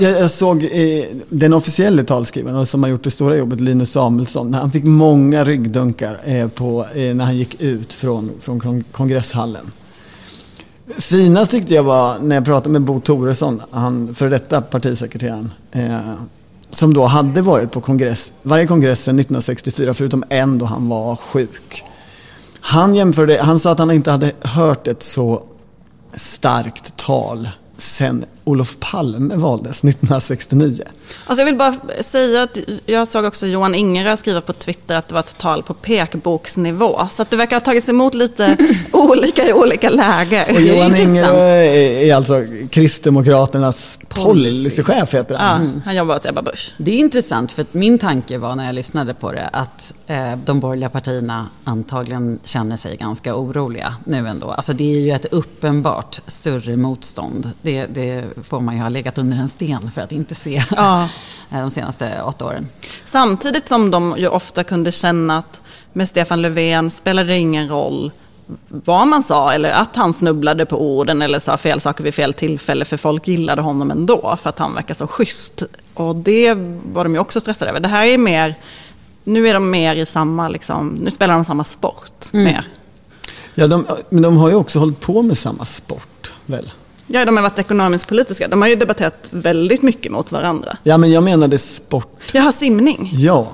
Jag, 0.00 0.30
såg 0.30 0.64
eh, 0.64 1.04
den 1.28 1.52
officiella 1.52 2.02
talskrivaren 2.02 2.66
som 2.66 2.82
har 2.82 2.90
gjort 2.90 3.04
det 3.04 3.10
stora 3.10 3.36
jobbet, 3.36 3.60
Linus 3.60 3.92
Samuelsson. 3.92 4.54
Han 4.54 4.70
fick 4.70 4.84
många 4.84 5.44
ryggdunkar 5.44 6.20
eh, 6.24 6.48
på, 6.48 6.86
eh, 6.94 7.14
när 7.14 7.24
han 7.24 7.36
gick 7.36 7.60
ut 7.60 7.92
från, 7.92 8.30
från 8.40 8.84
kongresshallen. 8.92 9.70
Finast 10.98 11.50
tyckte 11.50 11.74
jag 11.74 11.82
var 11.82 12.18
när 12.18 12.36
jag 12.36 12.44
pratade 12.44 12.72
med 12.72 12.82
Bo 12.82 13.00
Toresson, 13.00 13.62
han 13.70 14.14
före 14.14 14.28
detta 14.28 14.60
partisekreteraren. 14.60 15.52
Eh, 15.72 15.98
som 16.70 16.94
då 16.94 17.04
hade 17.04 17.42
varit 17.42 17.70
på 17.70 17.80
kongress, 17.80 18.32
varje 18.42 18.66
kongress 18.66 19.02
sedan 19.02 19.18
1964 19.18 19.94
förutom 19.94 20.24
en 20.28 20.58
då 20.58 20.66
han 20.66 20.88
var 20.88 21.16
sjuk. 21.16 21.84
Han 22.60 22.94
jämförde, 22.94 23.42
han 23.42 23.60
sa 23.60 23.72
att 23.72 23.78
han 23.78 23.90
inte 23.90 24.10
hade 24.10 24.32
hört 24.42 24.86
ett 24.88 25.02
så 25.02 25.42
starkt 26.14 26.96
tal 26.96 27.48
sen 27.76 28.26
Olof 28.44 28.76
Palme 28.80 29.36
valdes 29.36 29.84
1969. 29.84 30.82
Alltså 31.26 31.40
jag 31.40 31.46
vill 31.46 31.56
bara 31.56 31.74
säga 32.00 32.42
att 32.42 32.58
jag 32.86 33.08
såg 33.08 33.24
också 33.24 33.46
Johan 33.46 33.74
Ingerö 33.74 34.16
skriva 34.16 34.40
på 34.40 34.52
Twitter 34.52 34.94
att 34.94 35.08
det 35.08 35.14
var 35.14 35.20
ett 35.20 35.38
tal 35.38 35.62
på 35.62 35.74
pekboksnivå. 35.74 37.08
Så 37.10 37.22
att 37.22 37.30
det 37.30 37.36
verkar 37.36 37.56
ha 37.56 37.60
tagits 37.60 37.88
emot 37.88 38.14
lite 38.14 38.56
olika 38.92 39.48
i 39.48 39.52
olika 39.52 39.90
läger. 39.90 40.54
Och 40.54 40.60
Johan 40.60 40.96
Ingerö 40.96 41.36
är 41.36 42.14
alltså 42.14 42.44
Kristdemokraternas 42.70 43.98
policychef 44.08 45.14
heter 45.14 45.36
han. 45.36 45.62
Ja, 45.62 45.68
mm. 45.68 45.82
han 45.84 45.96
jobbar 45.96 46.16
åt 46.16 46.26
Ebba 46.26 46.42
Busch. 46.42 46.74
Det 46.76 46.90
är 46.90 46.98
intressant 46.98 47.52
för 47.52 47.62
att 47.62 47.74
min 47.74 47.98
tanke 47.98 48.38
var 48.38 48.56
när 48.56 48.66
jag 48.66 48.74
lyssnade 48.74 49.14
på 49.14 49.32
det 49.32 49.48
att 49.52 49.94
eh, 50.06 50.36
de 50.44 50.60
borgerliga 50.60 50.88
partierna 50.88 51.46
antagligen 51.64 52.38
känner 52.44 52.76
sig 52.76 52.96
ganska 52.96 53.36
oroliga 53.36 53.94
nu 54.04 54.28
ändå. 54.28 54.50
Alltså 54.50 54.72
det 54.72 54.96
är 54.96 55.00
ju 55.00 55.10
ett 55.10 55.26
uppenbart 55.30 56.20
större 56.26 56.76
motstånd. 56.76 57.50
Det, 57.62 57.86
det 57.86 58.24
får 58.42 58.60
man 58.60 58.76
ju 58.76 58.82
ha 58.82 58.88
legat 58.88 59.18
under 59.18 59.36
en 59.36 59.48
sten 59.48 59.90
för 59.90 60.02
att 60.02 60.12
inte 60.12 60.34
se 60.34 60.62
ja. 60.70 61.08
de 61.50 61.70
senaste 61.70 62.22
åtta 62.22 62.46
åren. 62.46 62.68
Samtidigt 63.04 63.68
som 63.68 63.90
de 63.90 64.14
ju 64.18 64.28
ofta 64.28 64.64
kunde 64.64 64.92
känna 64.92 65.38
att 65.38 65.60
med 65.92 66.08
Stefan 66.08 66.42
Löfven 66.42 66.90
spelade 66.90 67.28
det 67.28 67.38
ingen 67.38 67.68
roll 67.68 68.10
vad 68.68 69.08
man 69.08 69.22
sa 69.22 69.52
eller 69.52 69.70
att 69.70 69.96
han 69.96 70.14
snubblade 70.14 70.66
på 70.66 70.82
orden 70.82 71.22
eller 71.22 71.38
sa 71.38 71.56
fel 71.56 71.80
saker 71.80 72.04
vid 72.04 72.14
fel 72.14 72.34
tillfälle 72.34 72.84
för 72.84 72.96
folk 72.96 73.28
gillade 73.28 73.62
honom 73.62 73.90
ändå 73.90 74.36
för 74.42 74.50
att 74.50 74.58
han 74.58 74.74
verkar 74.74 74.94
så 74.94 75.06
schysst. 75.06 75.62
Och 75.94 76.16
det 76.16 76.54
var 76.82 77.04
de 77.04 77.14
ju 77.14 77.20
också 77.20 77.40
stressade 77.40 77.70
över. 77.70 77.80
Det 77.80 77.88
här 77.88 78.06
är 78.06 78.18
mer, 78.18 78.54
nu 79.24 79.48
är 79.48 79.54
de 79.54 79.70
mer 79.70 79.96
i 79.96 80.06
samma, 80.06 80.48
liksom, 80.48 80.88
nu 80.88 81.10
spelar 81.10 81.34
de 81.34 81.44
samma 81.44 81.64
sport 81.64 82.32
mm. 82.32 82.44
mer. 82.44 82.68
Ja, 83.54 83.66
de, 83.66 83.86
men 84.08 84.22
de 84.22 84.36
har 84.36 84.48
ju 84.48 84.54
också 84.54 84.78
hållit 84.78 85.00
på 85.00 85.22
med 85.22 85.38
samma 85.38 85.64
sport 85.64 86.32
väl? 86.46 86.70
Ja, 87.12 87.24
de 87.24 87.36
har 87.36 87.42
varit 87.42 87.58
ekonomiskt 87.58 88.08
politiska. 88.08 88.48
De 88.48 88.62
har 88.62 88.68
ju 88.68 88.76
debatterat 88.76 89.28
väldigt 89.30 89.82
mycket 89.82 90.12
mot 90.12 90.32
varandra. 90.32 90.76
Ja, 90.82 90.98
men 90.98 91.10
jag 91.10 91.22
menade 91.22 91.58
sport. 91.58 92.18
Jaha, 92.32 92.52
simning. 92.52 93.10
Ja. 93.12 93.48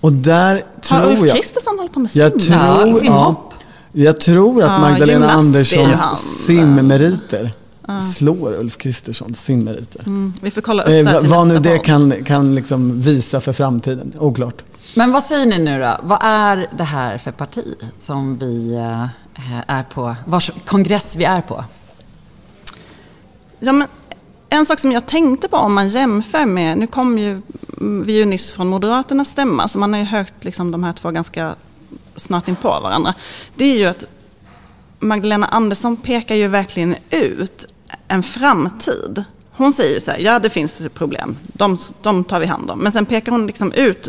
Och 0.00 0.12
där 0.12 0.62
tror 0.82 1.00
jag... 1.00 1.08
Har 1.08 1.22
Ulf 1.22 1.32
Kristersson 1.32 1.78
hållit 1.78 1.92
på 1.92 2.00
med 2.00 2.10
simning? 2.10 2.32
Jag 2.32 2.40
tror, 2.40 2.88
ja, 2.88 2.92
simhopp. 2.92 3.52
Ja, 3.92 4.04
jag 4.04 4.20
tror 4.20 4.62
att 4.62 4.80
Magdalena 4.80 5.30
Anderssons 5.30 6.44
simmeriter 6.46 7.50
ja. 7.86 8.00
slår 8.00 8.54
Ulf 8.54 8.76
Kristerssons 8.76 9.40
simmeriter. 9.40 10.02
Mm, 10.06 10.32
vi 10.42 10.50
får 10.50 10.60
kolla 10.60 10.82
upp 10.82 10.88
det 10.88 11.00
eh, 11.00 11.20
Vad 11.20 11.46
nu 11.46 11.58
det 11.58 11.78
kan, 11.78 12.24
kan 12.24 12.54
liksom 12.54 13.00
visa 13.00 13.40
för 13.40 13.52
framtiden, 13.52 14.12
oklart. 14.18 14.62
Men 14.96 15.12
vad 15.12 15.22
säger 15.22 15.46
ni 15.46 15.58
nu 15.58 15.80
då? 15.80 15.96
Vad 16.02 16.18
är 16.22 16.66
det 16.76 16.84
här 16.84 17.18
för 17.18 17.32
parti 17.32 17.74
som 17.98 18.38
vi 18.38 18.74
eh, 18.74 19.06
är 19.66 19.82
på, 19.82 20.16
vars 20.26 20.50
kongress 20.66 21.16
vi 21.16 21.24
är 21.24 21.40
på? 21.40 21.64
Ja, 23.64 23.72
men 23.72 23.88
en 24.48 24.66
sak 24.66 24.78
som 24.78 24.92
jag 24.92 25.06
tänkte 25.06 25.48
på 25.48 25.56
om 25.56 25.74
man 25.74 25.88
jämför 25.88 26.46
med, 26.46 26.78
nu 26.78 26.86
kom 26.86 27.18
ju 27.18 27.30
mm, 27.80 28.04
vi 28.06 28.12
ju 28.12 28.24
nyss 28.24 28.52
från 28.52 28.68
Moderaternas 28.68 29.28
stämma, 29.28 29.68
så 29.68 29.78
man 29.78 29.92
har 29.92 30.00
ju 30.00 30.06
hört 30.06 30.44
liksom 30.44 30.70
de 30.70 30.84
här 30.84 30.92
två 30.92 31.10
ganska 31.10 31.54
snart 32.16 32.48
in 32.48 32.56
på 32.56 32.68
varandra. 32.68 33.14
Det 33.54 33.64
är 33.64 33.78
ju 33.78 33.86
att 33.86 34.04
Magdalena 34.98 35.46
Andersson 35.46 35.96
pekar 35.96 36.34
ju 36.34 36.48
verkligen 36.48 36.96
ut 37.10 37.74
en 38.08 38.22
framtid. 38.22 39.24
Hon 39.50 39.72
säger 39.72 40.00
så 40.00 40.10
här, 40.10 40.18
ja 40.18 40.38
det 40.38 40.50
finns 40.50 40.88
problem, 40.94 41.36
de, 41.42 41.78
de 42.02 42.24
tar 42.24 42.40
vi 42.40 42.46
hand 42.46 42.70
om. 42.70 42.78
Men 42.78 42.92
sen 42.92 43.06
pekar 43.06 43.32
hon 43.32 43.46
liksom 43.46 43.72
ut 43.72 44.08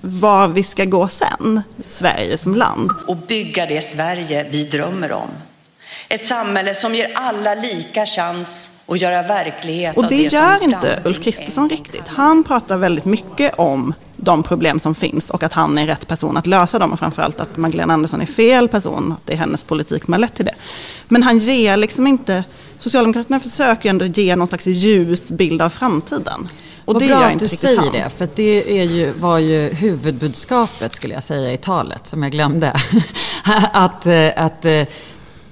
var 0.00 0.48
vi 0.48 0.62
ska 0.62 0.84
gå 0.84 1.08
sen, 1.08 1.62
Sverige 1.82 2.38
som 2.38 2.54
land. 2.54 2.90
Och 3.06 3.16
bygga 3.16 3.66
det 3.66 3.80
Sverige 3.80 4.48
vi 4.50 4.64
drömmer 4.64 5.12
om. 5.12 5.28
Ett 6.12 6.24
samhälle 6.24 6.74
som 6.74 6.94
ger 6.94 7.10
alla 7.14 7.54
lika 7.54 8.06
chans 8.06 8.70
att 8.86 9.00
göra 9.00 9.22
verklighet 9.22 9.96
Och 9.96 10.04
av 10.04 10.10
det 10.10 10.16
det 10.16 10.22
gör 10.22 10.56
som 10.56 10.62
inte 10.72 11.02
Ulf 11.04 11.22
Kristersson 11.22 11.68
riktigt. 11.68 12.08
Han 12.08 12.44
pratar 12.44 12.76
väldigt 12.76 13.04
mycket 13.04 13.54
om 13.58 13.94
de 14.16 14.42
problem 14.42 14.80
som 14.80 14.94
finns 14.94 15.30
och 15.30 15.42
att 15.42 15.52
han 15.52 15.78
är 15.78 15.86
rätt 15.86 16.08
person 16.08 16.36
att 16.36 16.46
lösa 16.46 16.78
dem 16.78 16.92
och 16.92 16.98
framförallt 16.98 17.40
att 17.40 17.56
Magdalena 17.56 17.94
Andersson 17.94 18.20
är 18.20 18.26
fel 18.26 18.68
person, 18.68 19.12
att 19.12 19.26
det 19.26 19.32
är 19.32 19.36
hennes 19.36 19.64
politik 19.64 20.04
som 20.04 20.12
har 20.12 20.18
lett 20.18 20.34
till 20.34 20.44
det. 20.44 20.54
Men 21.08 21.22
han 21.22 21.38
ger 21.38 21.76
liksom 21.76 22.06
inte, 22.06 22.44
Socialdemokraterna 22.78 23.40
försöker 23.40 23.84
ju 23.84 23.90
ändå 23.90 24.04
ge 24.04 24.36
någon 24.36 24.48
slags 24.48 24.66
ljus 24.66 25.30
bild 25.30 25.62
av 25.62 25.70
framtiden. 25.70 26.48
Och 26.84 26.94
Vad 26.94 27.02
det 27.02 27.08
bra 27.08 27.16
att 27.16 27.32
inte 27.32 27.44
du 27.44 27.48
riktigt 27.48 27.60
säger 27.60 27.78
han. 27.78 27.92
det, 27.92 28.10
för 28.18 28.28
det 28.34 28.80
är 28.80 28.84
ju, 28.84 29.12
var 29.12 29.38
ju 29.38 29.74
huvudbudskapet 29.74 30.94
skulle 30.94 31.14
jag 31.14 31.22
säga 31.22 31.52
i 31.52 31.56
talet, 31.56 32.06
som 32.06 32.22
jag 32.22 32.32
glömde. 32.32 32.72
att, 33.72 34.06
eh, 34.06 34.28
att 34.36 34.64
eh, 34.64 34.82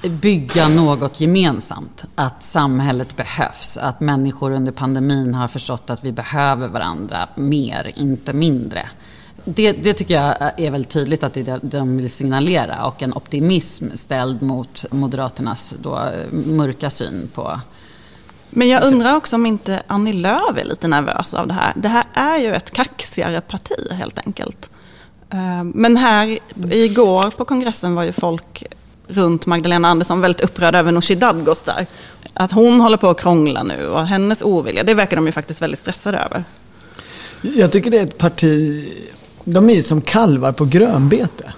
bygga 0.03 0.69
något 0.69 1.21
gemensamt. 1.21 2.05
Att 2.15 2.43
samhället 2.43 3.17
behövs. 3.17 3.77
Att 3.77 4.01
människor 4.01 4.51
under 4.51 4.73
pandemin 4.73 5.35
har 5.35 5.49
förstått 5.49 5.91
att 5.91 6.05
vi 6.05 6.13
behöver 6.13 6.69
varandra 6.69 7.29
mer, 7.35 7.93
inte 7.97 8.33
mindre. 8.33 8.89
Det, 9.45 9.73
det 9.73 9.95
tycker 9.95 10.15
jag 10.15 10.35
är 10.57 10.71
väldigt 10.71 10.91
tydligt 10.91 11.25
att 11.25 11.35
det 11.35 11.41
är 11.41 11.45
det 11.45 11.79
de 11.79 11.97
vill 11.97 12.11
signalera 12.11 12.87
och 12.87 13.03
en 13.03 13.13
optimism 13.13 13.87
ställd 13.95 14.43
mot 14.43 14.85
Moderaternas 14.91 15.75
då 15.83 16.01
mörka 16.31 16.91
syn 16.91 17.29
på 17.35 17.61
Men 18.51 18.69
jag 18.69 18.85
undrar 18.85 19.17
också 19.17 19.37
om 19.37 19.47
inte 19.47 19.83
Annie 19.87 20.13
Lööf 20.13 20.57
är 20.57 20.65
lite 20.65 20.89
nervös 20.89 21.35
av 21.35 21.49
det 21.49 21.55
här. 21.55 21.73
Det 21.77 21.89
här 21.89 22.05
är 22.13 22.39
ju 22.39 22.55
ett 22.55 22.71
kaxigare 22.71 23.41
parti 23.41 23.93
helt 23.93 24.19
enkelt. 24.19 24.71
Eh, 25.31 25.65
men 25.65 25.97
här 25.97 26.39
igår 26.71 27.31
på 27.31 27.45
kongressen 27.45 27.95
var 27.95 28.03
ju 28.03 28.13
folk 28.13 28.65
runt 29.09 29.47
Magdalena 29.47 29.89
Andersson 29.89 30.21
väldigt 30.21 30.41
upprörda 30.41 30.79
över 30.79 30.93
Nooshi 30.93 31.15
Dadgostar. 31.15 31.87
Att 32.35 32.53
hon 32.53 32.81
håller 32.81 32.97
på 32.97 33.09
att 33.09 33.21
krångla 33.21 33.63
nu 33.63 33.87
och 33.87 34.07
hennes 34.07 34.43
ovilja, 34.43 34.83
det 34.83 34.95
verkar 34.95 35.17
de 35.17 35.27
ju 35.27 35.33
faktiskt 35.33 35.63
väldigt 35.63 35.81
stressade 35.81 36.19
över. 36.19 36.45
Jag 37.43 37.73
tycker 37.73 37.91
det 37.91 37.99
är 37.99 38.05
ett 38.05 38.19
parti, 38.19 38.85
de 39.45 39.71
är 39.71 39.75
ju 39.75 39.83
som 39.83 40.01
kalvar 40.01 40.53
på 40.53 40.65
grönbete. 40.65 41.53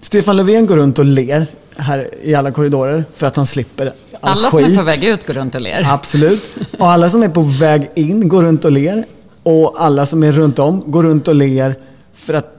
Stefan 0.00 0.36
Löfven 0.36 0.66
går 0.66 0.76
runt 0.76 0.98
och 0.98 1.04
ler 1.04 1.46
här 1.76 2.08
i 2.22 2.34
alla 2.34 2.50
korridorer 2.50 3.04
för 3.14 3.26
att 3.26 3.36
han 3.36 3.46
slipper 3.46 3.92
all 4.20 4.32
Alla 4.38 4.50
som 4.50 4.58
skit. 4.58 4.72
är 4.72 4.76
på 4.76 4.82
väg 4.82 5.04
ut 5.04 5.26
går 5.26 5.34
runt 5.34 5.54
och 5.54 5.60
ler. 5.60 5.86
Absolut. 5.90 6.56
Och 6.78 6.90
alla 6.90 7.10
som 7.10 7.22
är 7.22 7.28
på 7.28 7.42
väg 7.42 7.90
in 7.94 8.28
går 8.28 8.42
runt 8.42 8.64
och 8.64 8.72
ler. 8.72 9.04
Och 9.42 9.74
alla 9.82 10.06
som 10.06 10.22
är 10.22 10.32
runt 10.32 10.58
om 10.58 10.82
går 10.86 11.02
runt 11.02 11.28
och 11.28 11.34
ler 11.34 11.76
för 12.14 12.34
att 12.34 12.58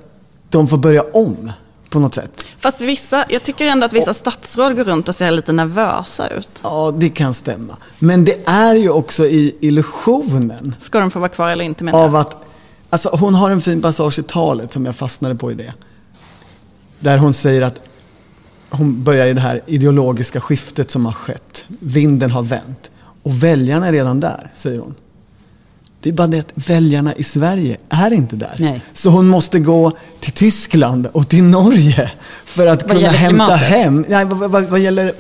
de 0.49 0.67
får 0.67 0.77
börja 0.77 1.03
om 1.13 1.51
på 1.89 1.99
något 1.99 2.15
sätt. 2.15 2.45
Fast 2.57 2.81
vissa, 2.81 3.25
jag 3.29 3.43
tycker 3.43 3.67
ändå 3.67 3.85
att 3.85 3.93
vissa 3.93 4.13
statsråd 4.13 4.75
går 4.75 4.83
runt 4.83 5.09
och 5.09 5.15
ser 5.15 5.31
lite 5.31 5.51
nervösa 5.51 6.27
ut. 6.27 6.49
Ja, 6.63 6.93
det 6.97 7.09
kan 7.09 7.33
stämma. 7.33 7.77
Men 7.99 8.25
det 8.25 8.47
är 8.47 8.75
ju 8.75 8.89
också 8.89 9.25
i 9.25 9.55
illusionen 9.61 10.75
Ska 10.79 10.99
de 10.99 11.11
få 11.11 11.19
vara 11.19 11.29
kvar 11.29 11.49
eller 11.49 11.65
inte 11.65 11.83
menar 11.83 12.03
av 12.03 12.15
att... 12.15 12.45
Alltså 12.89 13.09
hon 13.09 13.35
har 13.35 13.49
en 13.49 13.61
fin 13.61 13.81
passage 13.81 14.19
i 14.19 14.23
talet 14.23 14.73
som 14.73 14.85
jag 14.85 14.95
fastnade 14.95 15.35
på 15.35 15.51
i 15.51 15.53
det. 15.53 15.73
Där 16.99 17.17
hon 17.17 17.33
säger 17.33 17.61
att 17.61 17.83
hon 18.69 19.03
börjar 19.03 19.27
i 19.27 19.33
det 19.33 19.41
här 19.41 19.61
ideologiska 19.65 20.41
skiftet 20.41 20.91
som 20.91 21.05
har 21.05 21.13
skett. 21.13 21.65
Vinden 21.67 22.31
har 22.31 22.43
vänt. 22.43 22.91
Och 23.23 23.43
väljarna 23.43 23.87
är 23.87 23.91
redan 23.91 24.19
där, 24.19 24.51
säger 24.55 24.79
hon. 24.79 24.95
Det 26.01 26.09
är 26.09 26.13
bara 26.13 26.27
det 26.27 26.39
att 26.39 26.51
väljarna 26.69 27.15
i 27.15 27.23
Sverige 27.23 27.77
är 27.89 28.13
inte 28.13 28.35
där. 28.35 28.55
Nej. 28.59 28.81
Så 28.93 29.09
hon 29.09 29.27
måste 29.27 29.59
gå 29.59 29.91
till 30.19 30.31
Tyskland 30.31 31.07
och 31.11 31.29
till 31.29 31.43
Norge 31.43 32.11
för 32.45 32.67
att 32.67 32.83
Vad 32.83 32.91
kunna 32.91 33.07
hämta 33.07 33.27
klimatet? 33.45 33.67
hem, 33.69 34.05
nej, 34.09 34.25
vad, 34.25 34.51
vad, 34.51 34.63
vad 34.63 34.79
gäller 34.79 35.13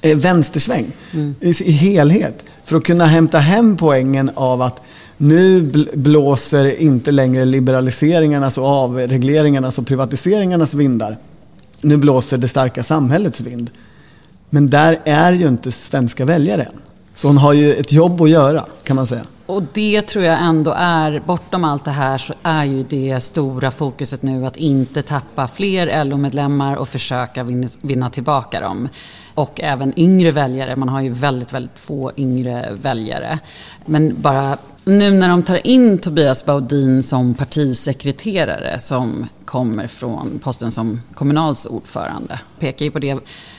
eh, 0.00 0.16
vänstersväng 0.16 0.86
Mm. 1.12 1.34
i, 1.40 1.48
i 1.64 1.70
helhet. 1.72 2.44
För 2.64 2.76
att 2.76 2.84
kunna 2.84 3.06
hämta 3.06 3.38
hem 3.38 3.76
poängen 3.76 4.30
av 4.34 4.62
att 4.62 4.82
nu 5.16 5.62
bl- 5.62 5.96
blåser 5.96 6.80
inte 6.80 7.10
längre 7.10 7.44
liberaliseringarnas 7.44 8.58
och 8.58 8.66
avregleringarnas 8.66 9.78
och 9.78 9.86
privatiseringarnas 9.86 10.74
vindar. 10.74 11.16
Nu 11.80 11.96
blåser 11.96 12.36
det 12.38 12.48
starka 12.48 12.82
samhällets 12.82 13.40
vind. 13.40 13.70
Men 14.50 14.70
där 14.70 15.00
är 15.04 15.32
ju 15.32 15.48
inte 15.48 15.72
svenska 15.72 16.24
väljare 16.24 16.62
än. 16.62 16.78
Så 17.14 17.28
hon 17.28 17.38
har 17.38 17.52
ju 17.52 17.74
ett 17.74 17.92
jobb 17.92 18.20
att 18.22 18.30
göra, 18.30 18.64
kan 18.84 18.96
man 18.96 19.06
säga. 19.06 19.22
Och 19.46 19.62
det 19.72 20.02
tror 20.02 20.24
jag 20.24 20.42
ändå 20.42 20.74
är, 20.76 21.22
bortom 21.26 21.64
allt 21.64 21.84
det 21.84 21.90
här 21.90 22.18
så 22.18 22.34
är 22.42 22.64
ju 22.64 22.82
det 22.82 23.20
stora 23.20 23.70
fokuset 23.70 24.22
nu 24.22 24.46
att 24.46 24.56
inte 24.56 25.02
tappa 25.02 25.48
fler 25.48 26.04
LO-medlemmar 26.04 26.76
och 26.76 26.88
försöka 26.88 27.42
vinna, 27.44 27.68
vinna 27.80 28.10
tillbaka 28.10 28.60
dem. 28.60 28.88
Och 29.34 29.60
även 29.60 29.98
yngre 29.98 30.30
väljare, 30.30 30.76
man 30.76 30.88
har 30.88 31.00
ju 31.00 31.10
väldigt, 31.10 31.52
väldigt 31.52 31.78
få 31.78 32.12
yngre 32.16 32.68
väljare. 32.82 33.38
Men 33.86 34.22
bara 34.22 34.58
nu 34.84 35.10
när 35.10 35.28
de 35.28 35.42
tar 35.42 35.66
in 35.66 35.98
Tobias 35.98 36.44
Baudin 36.44 37.02
som 37.02 37.34
partisekreterare 37.34 38.78
som 38.78 39.26
kommer 39.44 39.86
från 39.86 40.38
posten 40.38 40.70
som 40.70 41.00
Kommunals 41.14 41.66
ordförande, 41.66 42.40
pekar 42.58 42.84
ju 42.84 42.90
på 42.90 42.98
det 42.98 43.18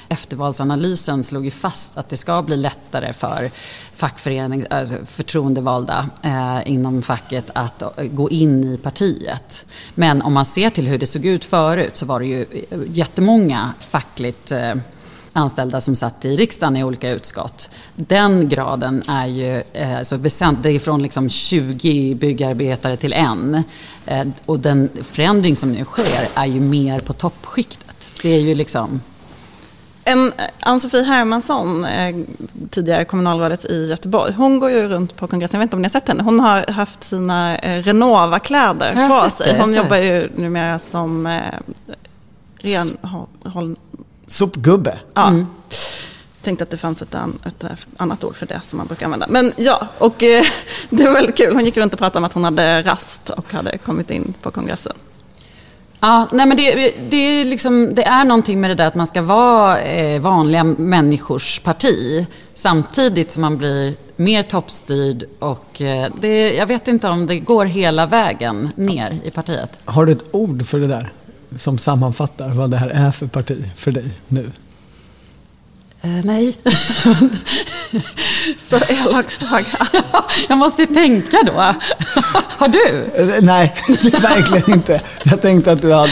eftervalsanalysen 0.10 1.24
slog 1.24 1.46
ju 1.46 1.52
fast 1.52 1.98
att 1.98 2.10
det 2.10 2.18
ska 2.18 2.42
bli 2.42 2.58
lättare 2.58 3.14
för 3.14 3.52
fackförening, 3.96 4.66
alltså 4.70 4.96
förtroendevalda 5.06 6.10
eh, 6.22 6.72
inom 6.72 7.02
facket 7.02 7.52
att 7.54 7.84
gå 8.12 8.30
in 8.30 8.64
i 8.64 8.78
partiet. 8.78 9.66
Men 9.96 10.22
om 10.22 10.34
man 10.34 10.46
ser 10.46 10.70
till 10.70 10.88
hur 10.88 10.98
det 10.98 11.06
såg 11.06 11.26
ut 11.26 11.46
förut 11.46 11.96
så 11.96 12.06
var 12.06 12.20
det 12.20 12.26
ju 12.26 12.42
eh, 12.42 12.80
jättemånga 12.88 13.74
fackligt 13.80 14.52
eh, 14.52 14.74
anställda 15.36 15.82
som 15.82 15.95
satt 15.95 16.26
i 16.26 16.36
riksdagen 16.36 16.78
i 16.78 16.84
olika 16.84 17.10
utskott. 17.10 17.69
Den 17.95 18.50
graden 18.50 19.04
är 19.08 19.26
ju 19.26 19.63
eh, 19.74 20.02
så 20.02 20.17
väsentlig, 20.17 20.82
från 20.82 21.04
liksom 21.04 21.30
20 21.30 22.15
byggarbetare 22.15 22.98
till 22.98 23.13
en. 23.13 23.63
Eh, 24.06 24.28
och 24.45 24.60
den 24.60 24.89
förändring 25.04 25.56
som 25.56 25.71
nu 25.71 25.86
sker 25.86 26.28
är 26.36 26.45
ju 26.45 26.60
mer 26.60 27.00
på 27.00 27.13
toppskiktet. 27.13 28.15
Det 28.21 28.30
är 28.30 28.39
ju 28.39 28.56
liksom... 28.56 29.02
En, 30.08 30.32
Ann-Sofie 30.60 31.04
Hermansson, 31.04 31.86
eh, 31.86 32.15
tidigare 32.69 33.06
kommunalrådet 33.06 33.65
i 33.65 33.88
Göteborg, 33.88 34.34
hon 34.34 34.60
går 34.60 34.71
ju 34.71 34.88
runt 34.88 35.15
på 35.15 35.28
kongressen, 35.28 35.60
jag 35.60 35.60
vet 35.60 35.67
inte 35.67 35.76
om 35.76 35.82
ni 35.82 35.86
har 35.86 35.89
sett 35.89 36.08
henne, 36.08 36.24
hon 36.24 36.39
har 36.39 36.71
haft 36.71 37.04
sina 37.04 37.58
eh, 37.58 37.84
Renova-kläder 37.84 39.10
på 39.10 39.26
det, 39.26 39.32
sig. 39.32 39.60
Hon 39.60 39.74
jobbar 39.74 39.98
ju 39.98 40.30
numera 40.36 40.80
som 40.80 41.28
eh, 41.28 41.41
renhåll... 42.58 43.76
Sopgubbe. 44.36 45.00
Ja. 45.13 45.28
Mm. 45.28 45.48
Tänkte 46.41 46.63
att 46.63 46.69
det 46.69 46.78
fanns 46.78 47.02
ett, 47.02 47.15
an, 47.15 47.39
ett 47.45 47.63
eh, 47.63 47.69
annat 47.98 48.24
ord 48.24 48.36
för 48.36 48.45
det 48.45 48.62
som 48.63 48.78
man 48.78 48.88
brukar 48.88 49.06
använda. 49.06 49.28
Men 49.30 49.54
ja, 49.56 49.88
och 49.98 50.24
eh, 50.24 50.43
det 50.89 51.04
var 51.04 51.12
väldigt 51.12 51.38
kul. 51.38 51.54
Hon 51.54 51.65
gick 51.65 51.78
runt 51.78 51.93
och 51.93 52.00
pratade 52.00 52.17
om 52.17 52.24
att 52.24 52.34
hon 52.34 52.43
hade 52.43 52.82
rast 52.82 53.30
och 53.30 53.54
hade 53.54 53.78
kommit 53.78 54.12
in 54.12 54.34
på 54.41 54.52
kongressen. 54.52 54.93
Ja, 56.00 56.28
nej 56.32 56.45
men 56.45 56.58
det, 56.58 56.93
det, 57.10 57.17
är 57.17 57.43
liksom, 57.43 57.93
det 57.93 58.04
är 58.04 58.26
någonting 58.26 58.62
med 58.62 58.69
det 58.69 58.76
där 58.76 58.88
att 58.88 58.95
man 58.95 59.08
ska 59.08 59.21
vara 59.21 59.80
eh, 59.82 60.21
vanliga 60.21 60.63
människors 60.63 61.60
parti 61.60 62.26
samtidigt 62.54 63.32
som 63.32 63.41
man 63.41 63.58
blir 63.58 63.93
mer 64.15 64.43
toppstyrd 64.43 65.24
och 65.39 65.82
eh, 65.82 66.12
det, 66.21 66.54
jag 66.54 66.65
vet 66.65 66.88
inte 66.88 67.10
om 67.10 67.28
det 67.28 67.39
går 67.39 67.65
hela 67.65 68.06
vägen 68.06 68.69
ner 68.76 69.19
i 69.24 69.32
partiet. 69.32 69.80
Har 69.86 70.06
du 70.06 70.12
ett 70.12 70.26
ord 70.32 70.65
för 70.65 70.80
det 70.80 70.88
där? 70.88 71.12
Som 71.58 71.78
sammanfattar 71.78 72.50
vad 72.50 72.72
det 72.72 72.78
här 72.78 72.89
är 72.89 73.12
för 73.12 73.28
parti 73.28 73.63
för 73.78 73.91
dig 73.91 74.06
nu? 74.28 74.52
Eh, 76.02 76.10
nej. 76.24 76.58
Så 78.70 78.76
elak 78.78 79.32
fråga. 79.32 79.65
jag 80.50 80.58
måste 80.58 80.86
tänka 80.88 81.38
då. 81.46 81.52
Har 82.58 82.68
du? 82.68 83.06
Eh, 83.15 83.28
Nej, 83.41 83.76
verkligen 84.22 84.72
inte. 84.74 85.02
Jag 85.24 85.41
tänkte 85.41 85.72
att 85.72 85.82
du 85.82 85.94
hade 85.94 86.12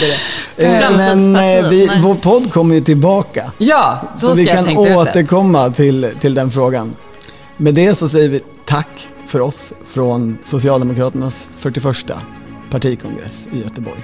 det. 0.55 0.65
Eh, 0.65 0.97
Men 0.97 1.35
eh, 1.35 1.69
vi, 1.69 1.85
Nej. 1.87 1.99
vår 2.01 2.15
podd 2.15 2.53
kommer 2.53 2.75
ju 2.75 2.81
tillbaka. 2.81 3.51
Ja, 3.57 4.01
då 4.21 4.27
Så 4.27 4.35
ska 4.35 4.43
vi 4.43 4.49
jag 4.49 4.65
kan 4.65 4.85
ut 4.85 4.97
återkomma 4.97 5.69
till, 5.69 6.11
till 6.19 6.33
den 6.33 6.51
frågan. 6.51 6.95
Med 7.57 7.73
det 7.73 7.95
så 7.95 8.09
säger 8.09 8.29
vi 8.29 8.41
tack 8.65 9.07
för 9.27 9.39
oss 9.39 9.73
från 9.87 10.37
Socialdemokraternas 10.43 11.47
41 11.57 12.11
partikongress 12.71 13.47
i 13.53 13.59
Göteborg. 13.59 14.03